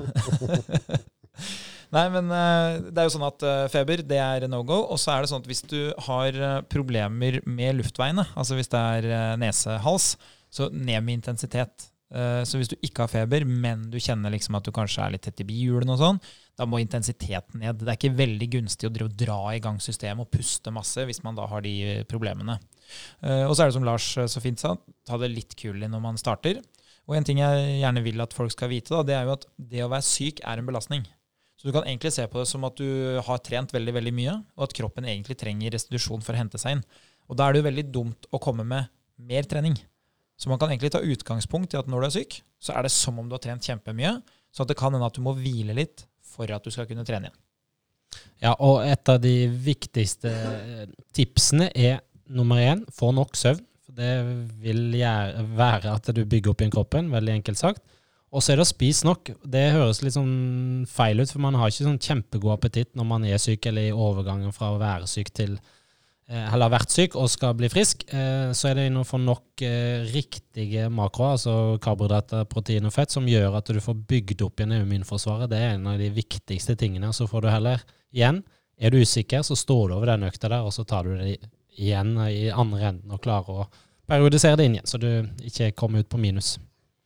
Nei, 1.90 2.04
men 2.14 2.30
eh, 2.30 2.80
det 2.86 3.02
er 3.02 3.08
jo 3.08 3.14
sånn 3.16 3.26
at 3.26 3.44
eh, 3.46 3.68
feber 3.72 4.02
det 4.06 4.18
er 4.22 4.46
no 4.50 4.62
go. 4.66 4.78
Og 4.92 4.98
så 5.02 5.14
er 5.14 5.22
det 5.22 5.30
sånn 5.32 5.42
at 5.42 5.48
hvis 5.50 5.64
du 5.66 5.78
har 6.06 6.36
eh, 6.36 6.58
problemer 6.70 7.40
med 7.50 7.80
luftveiene, 7.80 8.28
altså 8.38 8.58
hvis 8.58 8.70
det 8.70 8.82
er 8.96 9.38
nese-hals, 9.40 10.12
så 10.50 10.70
ned 10.70 11.02
med 11.06 11.20
intensitet. 11.20 11.90
Så 12.10 12.58
hvis 12.58 12.66
du 12.66 12.72
ikke 12.82 13.04
har 13.04 13.10
feber, 13.12 13.44
men 13.46 13.84
du 13.86 13.94
kjenner 14.02 14.32
liksom 14.34 14.56
at 14.58 14.64
du 14.66 14.72
kanskje 14.74 15.04
er 15.04 15.12
litt 15.14 15.22
tett 15.22 15.44
i 15.44 15.46
bihulene, 15.46 15.94
og 15.94 16.00
sånn, 16.00 16.16
da 16.58 16.66
må 16.66 16.80
intensiteten 16.82 17.62
ned. 17.62 17.84
Det 17.84 17.86
er 17.86 17.98
ikke 18.00 18.18
veldig 18.18 18.48
gunstig 18.56 18.88
å 18.90 19.06
dra 19.06 19.36
i 19.54 19.60
gang 19.62 19.78
systemet 19.78 20.26
og 20.26 20.32
puste 20.34 20.72
masse 20.74 21.04
hvis 21.06 21.22
man 21.22 21.38
da 21.38 21.46
har 21.46 21.62
de 21.62 22.00
problemene. 22.10 22.56
Og 23.46 23.54
så 23.54 23.62
er 23.62 23.70
det 23.70 23.76
som 23.78 23.86
Lars 23.86 24.08
så 24.18 24.42
fint 24.42 24.58
sa, 24.58 24.74
ta 25.06 25.20
det 25.22 25.30
litt 25.30 25.54
kulig 25.54 25.86
når 25.86 26.02
man 26.02 26.18
starter. 26.18 26.58
Og 27.06 27.14
en 27.14 27.30
ting 27.30 27.38
jeg 27.44 27.78
gjerne 27.78 28.02
vil 28.02 28.26
at 28.26 28.34
folk 28.34 28.58
skal 28.58 28.74
vite, 28.74 28.90
da, 28.90 29.06
det 29.06 29.14
er 29.20 29.30
jo 29.30 29.36
at 29.38 29.46
det 29.70 29.86
å 29.86 29.92
være 29.94 30.10
syk 30.10 30.42
er 30.42 30.58
en 30.58 30.66
belastning. 30.66 31.06
Så 31.60 31.68
du 31.68 31.74
kan 31.76 31.84
egentlig 31.84 32.14
se 32.14 32.24
på 32.24 32.40
det 32.40 32.48
som 32.48 32.62
at 32.64 32.78
du 32.80 33.20
har 33.20 33.40
trent 33.44 33.74
veldig 33.74 33.92
veldig 33.98 34.12
mye, 34.16 34.38
og 34.56 34.64
at 34.64 34.74
kroppen 34.78 35.04
egentlig 35.04 35.36
trenger 35.42 35.74
restitusjon 35.74 36.22
for 36.24 36.32
å 36.32 36.40
hente 36.40 36.56
seg 36.60 36.78
inn. 36.78 36.84
Og 37.28 37.36
da 37.36 37.46
er 37.46 37.52
det 37.52 37.60
jo 37.60 37.66
veldig 37.66 37.84
dumt 37.92 38.28
å 38.32 38.40
komme 38.40 38.64
med 38.64 38.88
mer 39.20 39.44
trening. 39.44 39.76
Så 40.40 40.48
man 40.48 40.56
kan 40.56 40.72
egentlig 40.72 40.94
ta 40.94 41.02
utgangspunkt 41.04 41.76
i 41.76 41.80
at 41.82 41.90
når 41.90 42.00
du 42.00 42.06
er 42.08 42.14
syk, 42.14 42.38
så 42.64 42.72
er 42.72 42.88
det 42.88 42.94
som 42.94 43.20
om 43.20 43.28
du 43.28 43.36
har 43.36 43.44
trent 43.44 43.68
kjempemye. 43.68 44.14
Så 44.48 44.64
det 44.64 44.78
kan 44.80 44.96
hende 44.96 45.04
at 45.04 45.18
du 45.18 45.20
må 45.20 45.36
hvile 45.36 45.76
litt 45.76 46.06
for 46.24 46.48
at 46.48 46.64
du 46.64 46.72
skal 46.72 46.88
kunne 46.88 47.04
trene 47.04 47.28
igjen. 47.28 47.40
Ja, 48.40 48.54
og 48.56 48.80
et 48.88 49.12
av 49.12 49.20
de 49.20 49.34
viktigste 49.52 50.32
tipsene 51.12 51.68
er 51.76 52.00
nummer 52.32 52.56
én, 52.56 52.86
få 52.88 53.12
nok 53.12 53.36
søvn. 53.36 53.60
Det 54.00 54.10
vil 54.64 54.96
være 55.58 55.92
at 55.92 56.08
du 56.16 56.24
bygger 56.24 56.54
opp 56.54 56.64
igjen 56.64 56.72
kroppen, 56.72 57.12
veldig 57.12 57.36
enkelt 57.36 57.60
sagt. 57.60 57.84
Og 58.30 58.44
så 58.44 58.52
er 58.52 58.60
det 58.60 58.66
å 58.66 58.70
spise 58.70 59.06
nok. 59.08 59.32
Det 59.42 59.64
høres 59.74 60.04
litt 60.04 60.14
sånn 60.14 60.86
feil 60.90 61.18
ut, 61.18 61.30
for 61.32 61.42
man 61.42 61.56
har 61.58 61.70
ikke 61.70 61.88
sånn 61.88 61.98
kjempegod 62.02 62.54
appetitt 62.54 62.92
når 62.98 63.08
man 63.10 63.26
er 63.26 63.42
syk, 63.42 63.66
eller 63.66 63.88
i 63.88 63.94
overgangen 63.94 64.54
fra 64.54 64.70
å 64.70 64.78
være 64.78 65.08
syk 65.10 65.32
til 65.34 65.56
eh, 65.56 66.44
eller 66.44 66.68
har 66.68 66.74
vært 66.76 66.94
syk 66.94 67.16
og 67.18 67.26
skal 67.32 67.56
bli 67.58 67.70
frisk. 67.72 68.06
Eh, 68.14 68.52
så 68.54 68.70
er 68.70 68.78
det 68.78 68.86
å 68.94 69.02
få 69.06 69.18
nok 69.18 69.64
eh, 69.66 70.06
riktige 70.14 70.86
makro, 70.94 71.32
altså 71.32 71.56
karbohydrater, 71.82 72.46
protein 72.50 72.86
og 72.86 72.94
fett, 72.94 73.10
som 73.10 73.26
gjør 73.26 73.58
at 73.58 73.74
du 73.74 73.82
får 73.82 73.98
bygd 74.14 74.46
opp 74.46 74.62
igjen 74.62 74.78
immunforsvaret. 74.78 75.50
Det 75.50 75.58
er 75.58 75.74
en 75.74 75.90
av 75.90 75.98
de 75.98 76.14
viktigste 76.14 76.78
tingene. 76.78 77.10
Så 77.16 77.26
får 77.30 77.46
du 77.46 77.52
heller 77.52 77.86
igjen 78.14 78.44
Er 78.80 78.88
du 78.88 78.96
usikker, 78.96 79.42
så 79.44 79.52
står 79.52 79.90
du 79.90 79.94
over 79.98 80.08
den 80.08 80.22
økta 80.24 80.48
der, 80.48 80.64
og 80.64 80.72
så 80.72 80.86
tar 80.88 81.04
du 81.04 81.18
det 81.18 81.34
igjen 81.76 82.14
i 82.30 82.48
andre 82.48 82.94
enden 82.94 83.12
og 83.12 83.20
klarer 83.20 83.66
å 83.66 83.66
periodisere 84.08 84.56
det 84.56 84.64
inn 84.64 84.78
igjen, 84.78 84.88
så 84.88 84.96
du 84.96 85.10
ikke 85.44 85.74
kommer 85.76 86.00
ut 86.00 86.08
på 86.08 86.16
minus. 86.16 86.54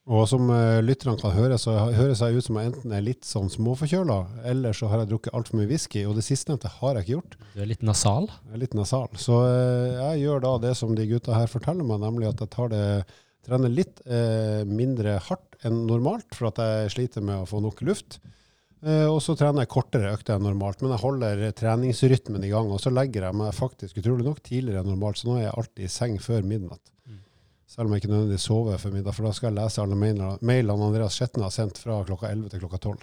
Og 0.04 0.26
som 0.28 0.50
uh, 0.52 0.82
lytterne 0.84 1.16
kan 1.16 1.32
høre, 1.32 1.56
så 1.60 1.78
høres 1.96 2.20
jeg 2.20 2.36
ut 2.36 2.44
som 2.44 2.58
jeg 2.60 2.68
enten 2.68 2.92
er 2.92 3.04
litt 3.04 3.24
sånn 3.24 3.48
småforkjøla, 3.48 4.18
eller 4.50 4.76
så 4.76 4.90
har 4.90 5.00
jeg 5.00 5.14
drukket 5.14 5.36
altfor 5.36 5.56
mye 5.56 5.70
whisky. 5.70 6.02
Og 6.04 6.18
det 6.18 6.26
sistnevnte 6.26 6.68
har 6.76 6.98
jeg 6.98 7.06
ikke 7.06 7.14
gjort. 7.14 7.38
Du 7.54 7.62
er 7.64 7.70
litt 7.70 7.86
nasal? 7.88 8.28
Jeg 8.28 8.58
er 8.58 8.62
litt 8.66 8.76
nasal. 8.76 9.08
Så 9.16 9.40
uh, 9.40 9.96
jeg 9.96 10.26
gjør 10.26 10.44
da 10.44 10.52
det 10.66 10.74
som 10.76 10.92
de 10.96 11.08
gutta 11.08 11.38
her 11.38 11.48
forteller 11.48 11.88
meg, 11.88 12.04
nemlig 12.04 12.28
at 12.28 12.44
jeg 12.44 12.52
tar 12.52 12.68
det, 12.74 12.84
trener 13.48 13.72
litt 13.72 14.04
uh, 14.04 14.60
mindre 14.68 15.16
hardt 15.24 15.56
enn 15.64 15.86
normalt, 15.88 16.28
for 16.36 16.52
at 16.52 16.60
jeg 16.60 16.96
sliter 16.98 17.24
med 17.24 17.40
å 17.40 17.48
få 17.48 17.64
nok 17.64 17.80
luft. 17.88 18.20
og 18.84 19.16
så 19.24 19.32
trener 19.32 19.64
jeg 19.64 19.70
kortere 19.72 20.10
økter 20.12 20.34
enn 20.34 20.44
normalt, 20.44 20.82
men 20.84 20.92
jeg 20.92 21.00
holder 21.00 21.44
treningsrytmen 21.56 22.44
i 22.44 22.50
gang. 22.52 22.68
Og 22.68 22.82
så 22.84 22.92
legger 22.92 23.24
jeg 23.24 23.40
meg 23.40 23.56
faktisk 23.56 24.02
utrolig 24.02 24.26
nok 24.26 24.42
tidligere 24.44 24.84
enn 24.84 24.92
normalt, 24.92 25.16
så 25.16 25.30
nå 25.30 25.38
er 25.38 25.46
jeg 25.46 25.54
alltid 25.56 25.86
i 25.86 25.94
seng 25.94 26.18
før 26.20 26.44
midnatt. 26.44 26.84
Selv 27.74 27.88
om 27.88 27.94
jeg 27.94 28.04
ikke 28.04 28.12
nødvendigvis 28.12 28.46
sover 28.46 28.78
før 28.78 28.92
middag, 28.94 29.14
for 29.16 29.26
da 29.26 29.34
skal 29.34 29.50
jeg 29.50 29.58
lese 29.58 29.82
alle 29.82 29.96
mailene 29.98 30.86
Andreas 30.86 31.16
Skjetne 31.18 31.42
har 31.48 31.54
sendt 31.54 31.80
fra 31.82 31.96
klokka 32.06 32.30
11 32.30 32.52
til 32.52 32.62
klokka 32.62 32.78
12. 32.78 33.00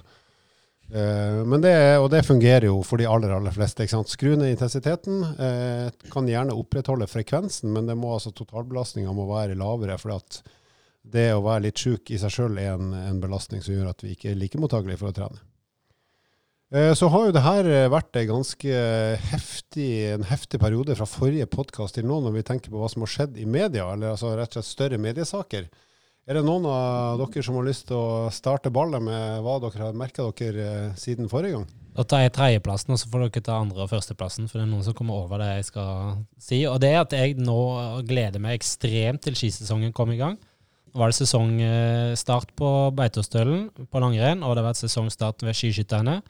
Uh, 0.92 1.00
eh, 1.02 1.42
men 1.44 1.64
det, 1.64 1.74
og 2.00 2.08
det 2.14 2.24
fungerer 2.24 2.70
jo 2.70 2.78
for 2.88 3.02
de 3.02 3.10
aller 3.10 3.36
aller 3.36 3.52
fleste. 3.52 3.84
ikke 3.84 3.98
sant? 3.98 4.14
Skru 4.14 4.32
ned 4.32 4.54
intensiteten. 4.54 5.20
Uh, 5.36 6.08
kan 6.14 6.30
gjerne 6.30 6.56
opprettholde 6.56 7.10
frekvensen, 7.12 7.68
men 7.76 7.92
det 7.92 8.00
må 8.00 8.14
altså 8.16 8.32
totalbelastninga 8.32 9.12
må 9.16 9.28
være 9.34 9.60
lavere. 9.60 10.00
for 10.00 10.16
det 11.02 11.32
å 11.34 11.44
være 11.44 11.66
litt 11.68 11.82
sjuk 11.82 12.12
i 12.14 12.20
seg 12.22 12.32
sjøl 12.32 12.60
er 12.62 12.76
en, 12.78 12.94
en, 12.94 13.20
belastning 13.20 13.64
som 13.66 13.74
gjør 13.74 13.92
at 13.92 14.04
vi 14.06 14.16
ikke 14.16 14.32
er 14.32 14.40
like 14.40 14.60
mottagelige 14.62 15.02
for 15.02 15.12
å 15.12 15.18
trene. 15.18 15.44
Eh, 16.72 16.94
så 16.96 17.08
har 17.12 17.26
jo 17.28 17.34
det 17.36 17.44
her 17.44 17.68
eh, 17.68 17.90
vært 17.92 18.16
en 18.16 18.30
ganske 18.30 18.84
heftig, 19.28 19.90
en 20.14 20.24
heftig 20.24 20.60
periode 20.62 20.96
fra 20.96 21.08
forrige 21.10 21.50
podkast 21.52 21.98
til 21.98 22.06
nå, 22.08 22.22
når 22.24 22.38
vi 22.38 22.44
tenker 22.48 22.72
på 22.72 22.80
hva 22.80 22.88
som 22.92 23.04
har 23.04 23.12
skjedd 23.12 23.40
i 23.42 23.44
media, 23.44 23.90
eller 23.92 24.14
altså 24.14 24.32
rett 24.40 24.56
og 24.56 24.62
slett 24.62 24.70
større 24.70 25.00
mediesaker. 25.04 25.66
Er 26.30 26.38
det 26.38 26.46
noen 26.46 26.64
av 26.70 27.20
dere 27.20 27.42
som 27.44 27.58
har 27.58 27.66
lyst 27.68 27.90
til 27.90 27.98
å 27.98 28.30
starte 28.32 28.72
ballet 28.72 29.04
med 29.04 29.42
hva 29.44 29.58
dere 29.66 29.82
har 29.84 29.98
merka 30.00 30.30
dere 30.32 30.68
eh, 30.70 30.94
siden 30.96 31.28
forrige 31.28 31.58
gang? 31.58 31.66
Da 31.98 32.06
tar 32.08 32.22
jeg 32.24 32.32
tredjeplassen, 32.38 32.94
og 32.96 33.02
så 33.02 33.10
får 33.12 33.26
dere 33.26 33.44
ta 33.50 33.58
andre- 33.60 33.84
og 33.84 33.92
førsteplassen. 33.92 34.48
For 34.48 34.62
det 34.62 34.64
er 34.64 34.70
noen 34.72 34.86
som 34.86 34.96
kommer 34.96 35.26
over 35.26 35.44
det 35.44 35.50
jeg 35.58 35.66
skal 35.74 36.22
si. 36.40 36.62
Og 36.72 36.78
det 36.80 36.94
er 36.94 37.02
at 37.02 37.16
jeg 37.18 37.36
nå 37.36 37.58
gleder 38.08 38.40
meg 38.40 38.56
ekstremt 38.62 39.26
til 39.26 39.36
skisesongen 39.36 39.92
kom 39.98 40.14
i 40.16 40.22
gang. 40.22 40.38
Var 40.96 41.12
det 41.12 41.18
sesongstart 41.20 42.56
på 42.56 42.72
Beitostølen 42.96 43.68
på 43.92 44.04
langrenn, 44.04 44.40
og 44.40 44.56
det 44.56 44.64
har 44.64 44.70
vært 44.70 44.80
sesongstart 44.86 45.44
ved 45.44 45.60
skiskytterne. 45.60 46.22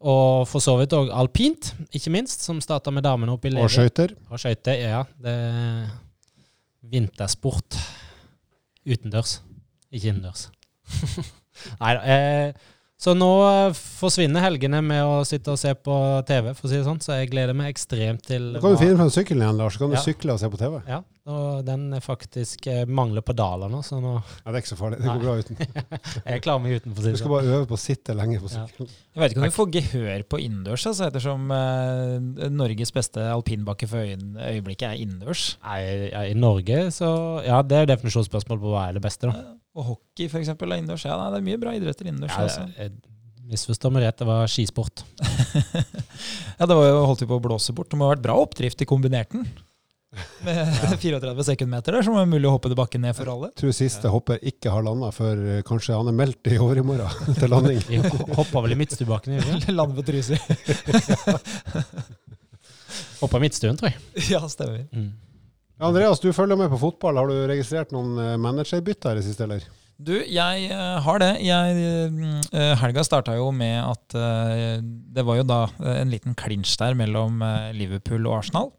Og 0.00 0.46
for 0.48 0.64
så 0.64 0.78
vidt 0.80 0.94
òg 0.96 1.10
alpint, 1.12 1.74
ikke 1.92 2.12
minst, 2.14 2.46
som 2.46 2.60
starta 2.64 2.92
med 2.94 3.04
damene 3.04 3.34
oppe 3.34 3.50
i 3.50 3.52
Levi. 3.52 3.66
Og 3.66 3.72
skøyter. 3.74 4.14
Og 4.32 4.40
skøyter, 4.40 4.78
ja. 4.80 5.02
Det, 5.20 5.34
vintersport 6.90 7.76
utendørs, 8.88 9.40
ikke 9.92 10.08
innendørs. 10.08 10.48
Nei 11.82 11.92
da. 11.98 12.00
Eh, 12.00 12.68
så 13.00 13.14
nå 13.16 13.28
eh, 13.48 13.70
forsvinner 14.00 14.44
helgene 14.44 14.82
med 14.84 15.00
å 15.08 15.22
sitte 15.24 15.54
og 15.54 15.60
se 15.60 15.72
på 15.74 15.94
TV, 16.28 16.50
for 16.52 16.68
å 16.68 16.70
si 16.72 16.76
det 16.76 16.84
sånn. 16.84 17.00
Så 17.00 17.16
jeg 17.16 17.30
gleder 17.32 17.56
meg 17.56 17.72
ekstremt 17.72 18.26
til 18.28 18.50
Da 18.58 18.60
kan 18.60 18.74
du 18.76 18.82
finne 18.82 18.98
fram 19.00 19.12
sykkelen 19.14 19.46
igjen, 19.46 19.56
Lars. 19.62 19.78
Så 19.78 19.82
kan 19.86 19.94
du 19.94 19.96
Ja. 19.96 20.02
sykle 20.04 20.34
og 20.36 20.42
se 20.42 20.50
på 20.52 20.60
TV. 20.60 20.82
Ja, 20.86 20.98
og 21.30 21.64
den 21.64 21.86
er 21.96 22.00
faktisk 22.04 22.66
eh, 22.68 22.82
mangler 22.84 23.24
pedaler 23.24 23.70
nå, 23.72 23.80
så 23.86 24.00
nå 24.04 24.12
Ja, 24.20 24.50
det 24.52 24.54
er 24.54 24.60
ikke 24.60 24.72
så 24.74 24.78
farlig. 24.82 24.98
Det 25.00 25.08
går 25.08 25.16
Nei. 25.16 25.24
bra 25.24 25.36
uten. 25.40 25.56
Jeg 26.34 26.42
klarer 26.44 26.60
meg 26.66 26.76
uten, 26.80 26.92
for 26.92 27.00
å 27.00 27.04
si 27.04 27.08
det 27.08 27.14
Du 27.16 27.20
skal 27.22 27.30
sånn. 27.30 27.34
bare 27.38 27.54
øve 27.56 27.68
på 27.70 27.78
å 27.78 27.82
sitte 27.86 28.16
lenge 28.18 28.40
på 28.44 28.52
Ja. 28.52 28.66
Jeg 28.68 29.22
vet 29.24 29.32
ikke 29.32 29.40
om 29.40 29.48
du 29.48 29.56
får 29.56 29.72
gehør 29.78 30.26
på 30.28 30.40
innendørs, 30.44 30.86
altså, 30.92 31.08
ettersom 31.08 31.48
eh, 31.56 32.50
Norges 32.52 32.92
beste 32.92 33.24
alpinbakke 33.32 33.88
for 33.88 34.04
øyeblikket 34.04 34.86
er 34.92 35.00
innendørs. 35.00 35.54
Nei, 35.64 35.80
ja, 36.12 36.26
I 36.28 36.36
Norge, 36.36 36.84
så 36.92 37.14
Ja, 37.48 37.62
det 37.64 37.80
er 37.80 37.90
definisjonsspørsmål 37.96 38.60
på 38.60 38.74
hva 38.76 38.88
er 38.90 39.00
det 39.00 39.02
beste, 39.08 39.30
da. 39.32 39.56
Og 39.78 39.86
hockey, 39.86 40.26
for 40.30 40.40
eksempel, 40.42 40.72
er 40.72 40.80
innendørs. 40.82 41.04
Ja, 41.06 41.16
nei, 41.20 41.30
det 41.30 41.38
er 41.40 41.46
mye 41.46 41.60
bra 41.62 41.74
idretter 41.78 42.08
innendørs. 42.10 42.34
Ja, 42.34 42.46
altså. 42.48 42.66
jeg 42.74 43.50
misforstår 43.50 43.92
meg 43.94 44.06
rett, 44.06 44.18
det 44.18 44.26
var 44.26 44.50
skisport. 44.50 45.04
ja, 46.58 46.66
det 46.66 46.76
var 46.76 46.86
jo 46.88 47.02
holdt 47.06 47.22
vi 47.24 47.28
på 47.30 47.38
å 47.38 47.44
blåse 47.44 47.74
bort. 47.76 47.90
Det 47.92 47.98
må 48.00 48.08
ha 48.08 48.14
vært 48.16 48.24
bra 48.26 48.38
oppdrift 48.42 48.82
i 48.82 48.88
kombinerten. 48.90 49.46
Med 50.42 50.58
34 50.98 51.44
sekundmeter 51.46 51.94
der, 51.94 52.02
som 52.02 52.16
er 52.18 52.26
mulig 52.26 52.48
å 52.50 52.56
hoppe 52.56 52.70
til 52.72 52.78
bakken 52.80 53.04
ned 53.06 53.14
for 53.14 53.30
alle. 53.30 53.52
Jeg 53.52 53.60
tror 53.62 53.76
siste 53.78 54.10
hopper 54.10 54.42
ikke 54.50 54.72
har 54.74 54.82
landa 54.82 55.12
før 55.14 55.38
eh, 55.46 55.62
kanskje 55.66 55.94
han 55.94 56.10
er 56.10 56.16
meldt 56.18 56.50
i 56.50 56.58
overmorgen 56.58 57.36
til 57.38 57.54
landing. 57.54 57.78
Vi 57.86 58.02
hoppa 58.34 58.64
vel 58.66 58.74
i 58.74 58.80
midtstuebakken, 58.82 59.38
gjorde? 59.38 59.76
Lande 59.78 59.94
på 60.00 60.06
Trysil. 60.10 60.40
Hoppa 63.20 63.38
i 63.38 63.44
midtstuen, 63.46 63.78
tror 63.78 63.92
jeg. 63.92 64.02
ja, 64.32 64.42
stemmer. 64.50 64.82
Mm. 64.90 65.12
Andreas, 65.80 66.20
du 66.20 66.28
følger 66.36 66.58
med 66.60 66.68
på 66.68 66.78
fotball. 66.80 67.16
Har 67.16 67.30
du 67.30 67.36
registrert 67.48 67.92
noen 67.94 68.18
eh, 68.20 68.34
managerbytter 68.40 69.16
i 69.16 69.20
det 69.20 69.24
siste, 69.24 69.46
eller? 69.46 69.64
Du, 70.00 70.12
jeg 70.20 70.66
eh, 70.68 70.98
har 71.04 71.22
det. 71.22 71.30
Jeg, 71.44 71.86
eh, 72.52 72.74
helga 72.82 73.04
starta 73.06 73.36
jo 73.38 73.48
med 73.54 73.78
at 73.80 74.18
det 75.16 75.24
var 75.24 75.40
jo 75.40 75.46
da 75.48 75.62
en 75.94 76.12
liten 76.12 76.36
klinsj 76.36 76.76
der 76.82 76.98
mellom 76.98 77.40
Liverpool 77.76 78.28
og 78.28 78.42
Arsenal. 78.42 78.70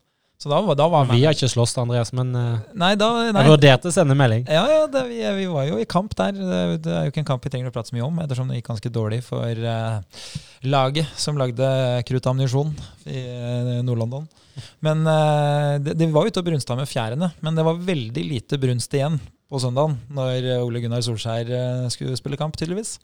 Så 0.42 0.50
da, 0.50 0.58
var- 0.66 0.78
da 0.78 0.88
var 0.90 1.06
Vi 1.06 1.22
har 1.22 1.36
ikke 1.36 1.52
slåss, 1.52 1.76
Andreas, 1.78 2.10
men 2.18 2.32
eh, 2.34 2.62
Nei, 2.74 2.96
da 2.98 3.12
nei. 3.30 3.44
jeg 3.44 3.52
vurderte 3.52 3.92
å 3.92 3.94
sende 3.94 4.16
melding. 4.18 4.48
Ja, 4.50 4.64
ja, 4.72 4.88
det, 4.90 5.04
vi, 5.12 5.20
vi 5.38 5.46
var 5.52 5.68
jo 5.68 5.78
i 5.78 5.86
kamp 5.86 6.16
der. 6.18 6.34
Det, 6.34 6.90
er 6.90 7.06
jo 7.06 7.12
ikke 7.14 7.22
en 7.22 7.28
kamp 7.30 7.46
vi 7.46 7.52
trenger 7.54 7.70
å 7.70 7.76
prate 7.76 7.92
så 7.92 7.98
mye 7.98 8.08
om, 8.08 8.18
ettersom 8.24 8.50
det 8.50 8.58
gikk 8.58 8.72
ganske 8.72 8.92
dårlig 8.96 9.20
for 9.28 9.46
uh, 9.62 10.02
laget 10.66 11.14
som 11.14 11.38
lagde 11.38 11.70
kruttammunisjon 12.10 12.74
i 13.06 13.22
uh, 13.22 13.78
Nord-London. 13.86 14.26
Men 14.82 15.06
uh, 15.06 15.78
det, 15.78 15.94
det 16.02 16.10
var 16.10 16.26
ute 16.26 16.42
og 16.42 16.50
brunsta 16.50 16.80
med 16.80 16.90
fjærene, 16.90 17.30
men 17.46 17.62
det 17.62 17.68
var 17.70 17.86
veldig 17.94 18.26
lite 18.34 18.58
brunst 18.62 18.98
igjen 18.98 19.22
på 19.46 19.62
søndagen 19.62 20.00
når 20.10 20.50
Ole 20.64 20.82
Gunnar 20.82 21.06
Solskjær 21.06 21.90
skulle 21.94 22.18
spille 22.18 22.40
kamp, 22.40 22.58
tydeligvis. 22.58 22.96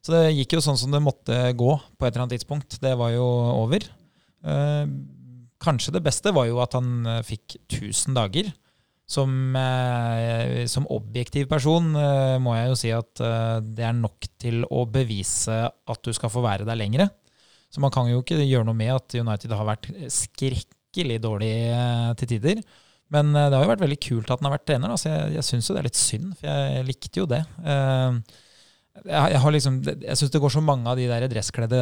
Så 0.00 0.16
det 0.16 0.32
gikk 0.32 0.56
jo 0.56 0.64
sånn 0.64 0.80
som 0.80 0.92
det 0.94 1.04
måtte 1.04 1.36
gå 1.52 1.74
på 1.76 2.06
et 2.06 2.14
eller 2.14 2.24
annet 2.24 2.38
tidspunkt. 2.38 2.80
Det 2.80 2.96
var 2.96 3.12
jo 3.12 3.26
over. 3.60 3.84
Eh, 4.40 4.84
kanskje 5.62 5.94
det 5.96 6.02
beste 6.04 6.32
var 6.36 6.48
jo 6.48 6.60
at 6.62 6.74
han 6.78 7.06
eh, 7.06 7.22
fikk 7.26 7.58
1000 7.68 8.16
dager. 8.18 8.50
Som, 9.10 9.56
eh, 9.58 10.68
som 10.70 10.84
objektiv 10.94 11.48
person 11.50 11.88
eh, 11.98 12.36
må 12.38 12.52
jeg 12.54 12.68
jo 12.70 12.76
si 12.78 12.92
at 12.94 13.22
eh, 13.26 13.56
det 13.66 13.82
er 13.88 13.96
nok 13.98 14.28
til 14.38 14.62
å 14.70 14.84
bevise 14.86 15.64
at 15.66 16.04
du 16.06 16.12
skal 16.14 16.30
få 16.30 16.44
være 16.44 16.68
der 16.68 16.78
lengre. 16.78 17.08
Så 17.70 17.82
man 17.82 17.90
kan 17.94 18.06
jo 18.10 18.20
ikke 18.22 18.38
gjøre 18.38 18.68
noe 18.68 18.78
med 18.78 18.92
at 18.94 19.16
United 19.18 19.54
har 19.54 19.66
vært 19.66 19.90
skrekkelig 20.14 21.18
dårlig 21.26 21.50
eh, 21.72 22.12
til 22.22 22.30
tider. 22.36 22.62
Men 23.10 23.34
eh, 23.34 23.48
det 23.50 23.58
har 23.58 23.66
jo 23.66 23.72
vært 23.72 23.82
veldig 23.82 23.98
kult 24.06 24.30
at 24.30 24.38
han 24.38 24.46
har 24.46 24.56
vært 24.58 24.68
trener. 24.70 24.94
Da, 24.94 25.00
så 25.02 25.10
jeg, 25.10 25.34
jeg 25.40 25.48
syns 25.48 25.70
jo 25.70 25.74
det 25.74 25.82
er 25.82 25.90
litt 25.90 26.00
synd, 26.00 26.30
for 26.38 26.50
jeg 26.50 26.86
likte 26.86 27.22
jo 27.22 27.26
det. 27.34 27.42
Eh, 27.66 28.40
jeg, 29.06 29.32
jeg, 29.32 29.40
har 29.40 29.52
liksom, 29.54 29.76
jeg 29.84 30.16
syns 30.18 30.30
det 30.34 30.40
går 30.42 30.52
så 30.54 30.60
mange 30.64 30.86
av 30.90 30.96
de 30.98 31.06
der 31.08 31.26
dresskledde 31.30 31.80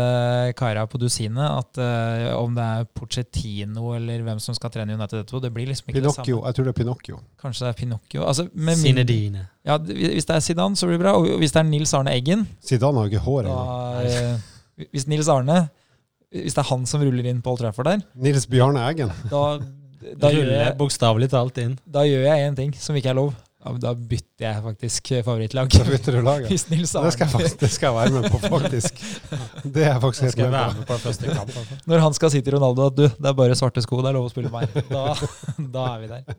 kara 0.58 0.84
på 0.90 0.98
dusinet 1.00 1.42
at 1.44 1.80
uh, 1.80 2.36
om 2.42 2.54
det 2.54 2.64
er 2.64 2.84
Pochettino 2.94 3.94
eller 3.96 4.22
hvem 4.26 4.38
som 4.42 4.54
skal 4.56 4.70
trene 4.74 4.94
United 4.94 5.22
etterpå, 5.24 5.40
det 5.42 5.50
blir 5.54 5.66
liksom 5.70 5.88
ikke 5.88 6.00
det 6.00 6.04
Pinocchio. 6.12 6.36
samme. 6.38 6.46
Jeg 6.50 6.54
tror 6.58 6.64
det 6.68 6.72
er 6.74 6.78
Pinocchio. 6.82 7.20
Kanskje 7.42 7.64
det 7.66 7.70
er 7.72 7.78
Pinocchio. 7.80 8.22
Altså, 8.28 8.48
med 8.52 8.76
min- 8.76 8.84
Zinedine. 8.84 9.46
ja, 9.64 9.78
hvis 9.78 10.24
det 10.28 10.36
er 10.36 10.40
Zidane, 10.40 10.76
så 10.76 10.86
blir 10.86 10.98
det 10.98 11.04
bra. 11.06 11.16
Og 11.18 11.26
hvis 11.42 11.52
det 11.52 11.60
er 11.64 11.68
Nils 11.70 11.94
Arne 11.94 12.12
Eggen 12.14 12.46
Zidane 12.64 12.94
har 12.98 13.08
jo 13.08 13.12
ikke 13.14 13.24
hår 13.26 13.42
ennå. 13.48 14.04
eh, 14.04 14.86
Hvis 14.92 15.06
Nils 15.10 15.28
Arne 15.28 15.68
Hvis 16.30 16.54
det 16.54 16.60
er 16.62 16.68
han 16.68 16.84
som 16.86 17.00
ruller 17.02 17.24
inn 17.26 17.40
på 17.42 17.50
Old 17.54 17.58
Trafford 17.62 17.86
der, 17.88 18.00
Nils 18.14 18.46
Bjarne 18.46 18.82
Eggen. 18.90 19.08
da, 19.30 19.58
Da 19.58 20.14
da, 20.20 20.28
ruller 20.28 20.52
jeg, 20.64 20.74
bokstavelig 20.78 21.30
talt 21.32 21.56
inn. 21.58 21.78
da 21.88 22.00
gjør 22.06 22.22
jeg 22.28 22.50
én 22.50 22.54
ting 22.56 22.72
som 22.78 22.94
ikke 22.94 23.08
er 23.10 23.14
lov. 23.14 23.32
Ja, 23.68 23.72
men 23.74 23.80
da 23.82 23.90
bytter 23.92 24.44
jeg 24.46 24.60
faktisk 24.64 25.08
favorittlag. 25.26 25.68
Da 25.74 25.84
bytter 25.84 26.14
du 26.16 26.22
lag. 26.24 26.40
ja. 26.40 26.48
Hvis 26.54 26.62
Nils 26.70 26.94
Det 26.96 27.10
skal, 27.12 27.26
jeg 27.26 27.32
faktisk, 27.34 27.56
det 27.60 27.68
skal 27.74 27.90
jeg 27.90 27.96
være 27.98 28.12
med 28.22 28.28
på, 28.32 28.38
faktisk. 28.40 29.02
Det 29.74 29.82
er 29.82 29.90
jeg 29.90 30.00
faktisk 30.00 30.24
helt 30.24 30.38
med 30.38 30.54
på. 30.54 30.78
med 30.78 30.86
på 30.88 30.96
første 31.02 31.34
kamp. 31.34 31.50
altså. 31.52 31.76
Når 31.92 32.00
han 32.06 32.16
skal 32.16 32.32
si 32.32 32.40
til 32.46 32.56
Ronaldo 32.56 32.86
at 32.88 32.96
du, 32.96 33.02
det 33.04 33.28
er 33.28 33.34
bare 33.36 33.58
svarte 33.60 33.82
sko, 33.84 33.98
det 34.00 34.08
er 34.08 34.16
lov 34.16 34.30
å 34.30 34.32
spille 34.32 34.52
meg. 34.54 34.72
Da, 34.88 35.02
da 35.76 35.84
er 35.90 36.00
vi 36.00 36.08
der. 36.14 36.38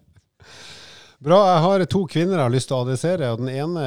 Bra. 1.22 1.38
Jeg 1.52 1.62
har 1.68 1.86
to 1.94 2.02
kvinner 2.10 2.40
jeg 2.40 2.46
har 2.48 2.56
lyst 2.56 2.72
til 2.72 2.80
å 2.80 2.82
adressere. 2.88 3.30
og 3.36 3.44
Den 3.44 3.54
ene 3.54 3.86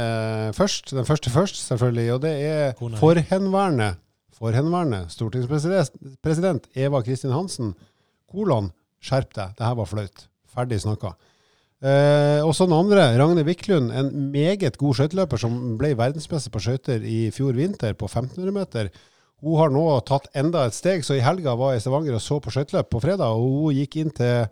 først, 0.54 0.94
den 0.94 1.08
første 1.08 1.34
først, 1.34 1.58
selvfølgelig. 1.66 2.06
Og 2.14 2.22
det 2.28 2.34
er 2.46 2.78
Kona. 2.78 3.00
forhenværende, 3.02 3.90
forhenværende 4.38 5.02
stortingspresident 5.10 6.70
Eva 6.78 7.02
Kristin 7.02 7.34
Hansen. 7.34 7.74
Kolon, 8.30 8.70
skjerp 9.02 9.34
deg. 9.34 9.58
Det 9.58 9.66
her 9.66 9.74
var 9.82 9.90
flaut. 9.90 10.28
Ferdig 10.54 10.78
snakka. 10.86 11.16
Eh, 11.82 12.40
og 12.46 12.52
så 12.54 12.66
den 12.68 12.76
andre, 12.78 13.08
Ragne 13.18 13.42
Wiklund, 13.46 13.90
en 13.90 14.10
meget 14.30 14.76
god 14.78 14.94
skøyteløper 14.94 15.40
som 15.42 15.56
ble 15.80 15.94
verdensmester 15.98 16.52
på 16.54 16.60
skøyter 16.62 17.02
i 17.02 17.24
fjor 17.34 17.56
vinter 17.58 17.96
på 17.98 18.06
1500 18.06 18.52
meter. 18.54 18.90
Hun 19.42 19.56
har 19.58 19.72
nå 19.74 19.82
tatt 20.06 20.28
enda 20.38 20.66
et 20.68 20.76
steg, 20.76 21.02
så 21.02 21.16
i 21.18 21.24
helga 21.24 21.56
var 21.58 21.72
jeg 21.74 21.82
i 21.82 21.84
Stavanger 21.86 22.14
og 22.14 22.22
så 22.22 22.38
på 22.44 22.52
skøyteløp 22.54 22.92
på 22.94 23.00
fredag, 23.02 23.34
og 23.34 23.42
hun 23.66 23.74
gikk 23.74 23.96
inn 23.98 24.12
til 24.14 24.46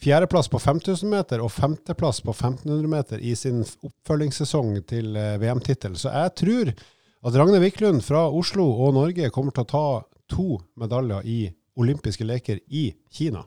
fjerdeplass 0.00 0.46
på 0.48 0.60
5000 0.62 1.10
meter 1.10 1.42
og 1.44 1.50
femteplass 1.52 2.22
på 2.24 2.30
1500 2.36 2.86
meter 2.88 3.18
i 3.26 3.34
sin 3.36 3.64
oppfølgingssesong 3.66 4.76
til 4.88 5.16
eh, 5.18 5.34
VM-tittel. 5.42 5.98
Så 5.98 6.14
jeg 6.14 6.36
tror 6.38 6.70
at 6.70 7.36
Ragne 7.36 7.58
Wiklund 7.60 8.00
fra 8.06 8.28
Oslo 8.30 8.70
og 8.86 8.94
Norge 8.96 9.26
kommer 9.34 9.52
til 9.52 9.66
å 9.66 9.72
ta 9.74 9.84
to 10.30 10.46
medaljer 10.78 11.26
i 11.26 11.40
olympiske 11.82 12.24
leker 12.24 12.62
i 12.70 12.92
Kina. 13.12 13.42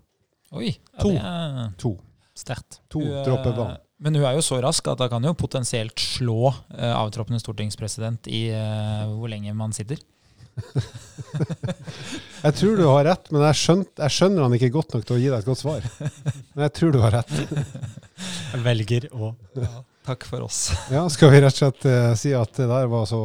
Oi. 0.54 0.76
Ja, 0.76 1.00
To. 1.02 1.10
det 1.10 1.22
er- 1.24 1.72
To. 1.82 1.96
Sterkt. 2.38 2.82
To 2.90 3.02
Hun, 3.02 3.12
eh, 3.12 3.26
dropper 3.28 3.54
vann. 3.58 3.78
Men 4.04 4.18
hun 4.18 4.26
er 4.26 4.36
jo 4.36 4.44
så 4.44 4.60
rask 4.64 4.88
at 4.92 5.00
hun 5.00 5.12
kan 5.12 5.28
jo 5.28 5.36
potensielt 5.38 6.00
slå 6.02 6.50
uh, 6.50 6.96
avtroppende 6.98 7.40
stortingspresident 7.40 8.28
i 8.28 8.50
uh, 8.52 9.06
hvor 9.14 9.32
lenge 9.32 9.54
man 9.56 9.76
sitter. 9.76 10.02
Jeg 12.44 12.56
tror 12.60 12.76
du 12.78 12.84
har 12.86 13.06
rett, 13.08 13.30
men 13.32 13.42
jeg, 13.42 13.58
skjønt, 13.58 13.90
jeg 14.04 14.14
skjønner 14.14 14.44
han 14.44 14.54
ikke 14.54 14.70
godt 14.76 14.92
nok 14.94 15.06
til 15.08 15.16
å 15.16 15.22
gi 15.22 15.30
deg 15.32 15.38
et 15.40 15.48
godt 15.48 15.62
svar. 15.62 15.86
Men 16.54 16.66
jeg 16.68 16.74
tror 16.78 16.92
du 16.94 16.98
har 17.02 17.16
rett. 17.16 17.32
Jeg 18.52 18.60
velger 18.66 19.08
å 19.16 19.32
Takk 20.04 20.28
for 20.28 20.44
oss. 20.44 20.66
Ja, 20.92 21.06
Skal 21.10 21.32
vi 21.32 21.40
rett 21.40 21.56
og 21.56 21.62
slett 21.62 21.88
uh, 21.88 22.12
si 22.20 22.34
at 22.36 22.52
det 22.60 22.68
der 22.68 22.92
var 22.92 23.08
så 23.08 23.22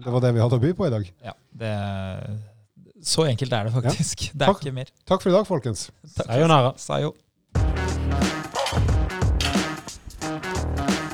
Det 0.00 0.14
var 0.16 0.24
det 0.24 0.32
vi 0.32 0.42
hadde 0.42 0.56
å 0.56 0.62
by 0.64 0.72
på 0.74 0.88
i 0.88 0.92
dag? 0.96 1.10
Ja, 1.28 1.36
det, 1.60 1.74
så 3.04 3.26
enkelt 3.28 3.52
er 3.52 3.68
det 3.68 3.74
faktisk. 3.76 4.30
Det 4.32 4.40
er 4.40 4.48
Takk. 4.48 4.64
ikke 4.64 4.78
mer. 4.80 4.90
Takk 5.04 5.20
for 5.20 5.30
i 5.30 5.36
dag, 5.36 5.44
folkens. 5.46 5.90
Sayonara. 6.16 6.72
Sayonara. 6.80 7.20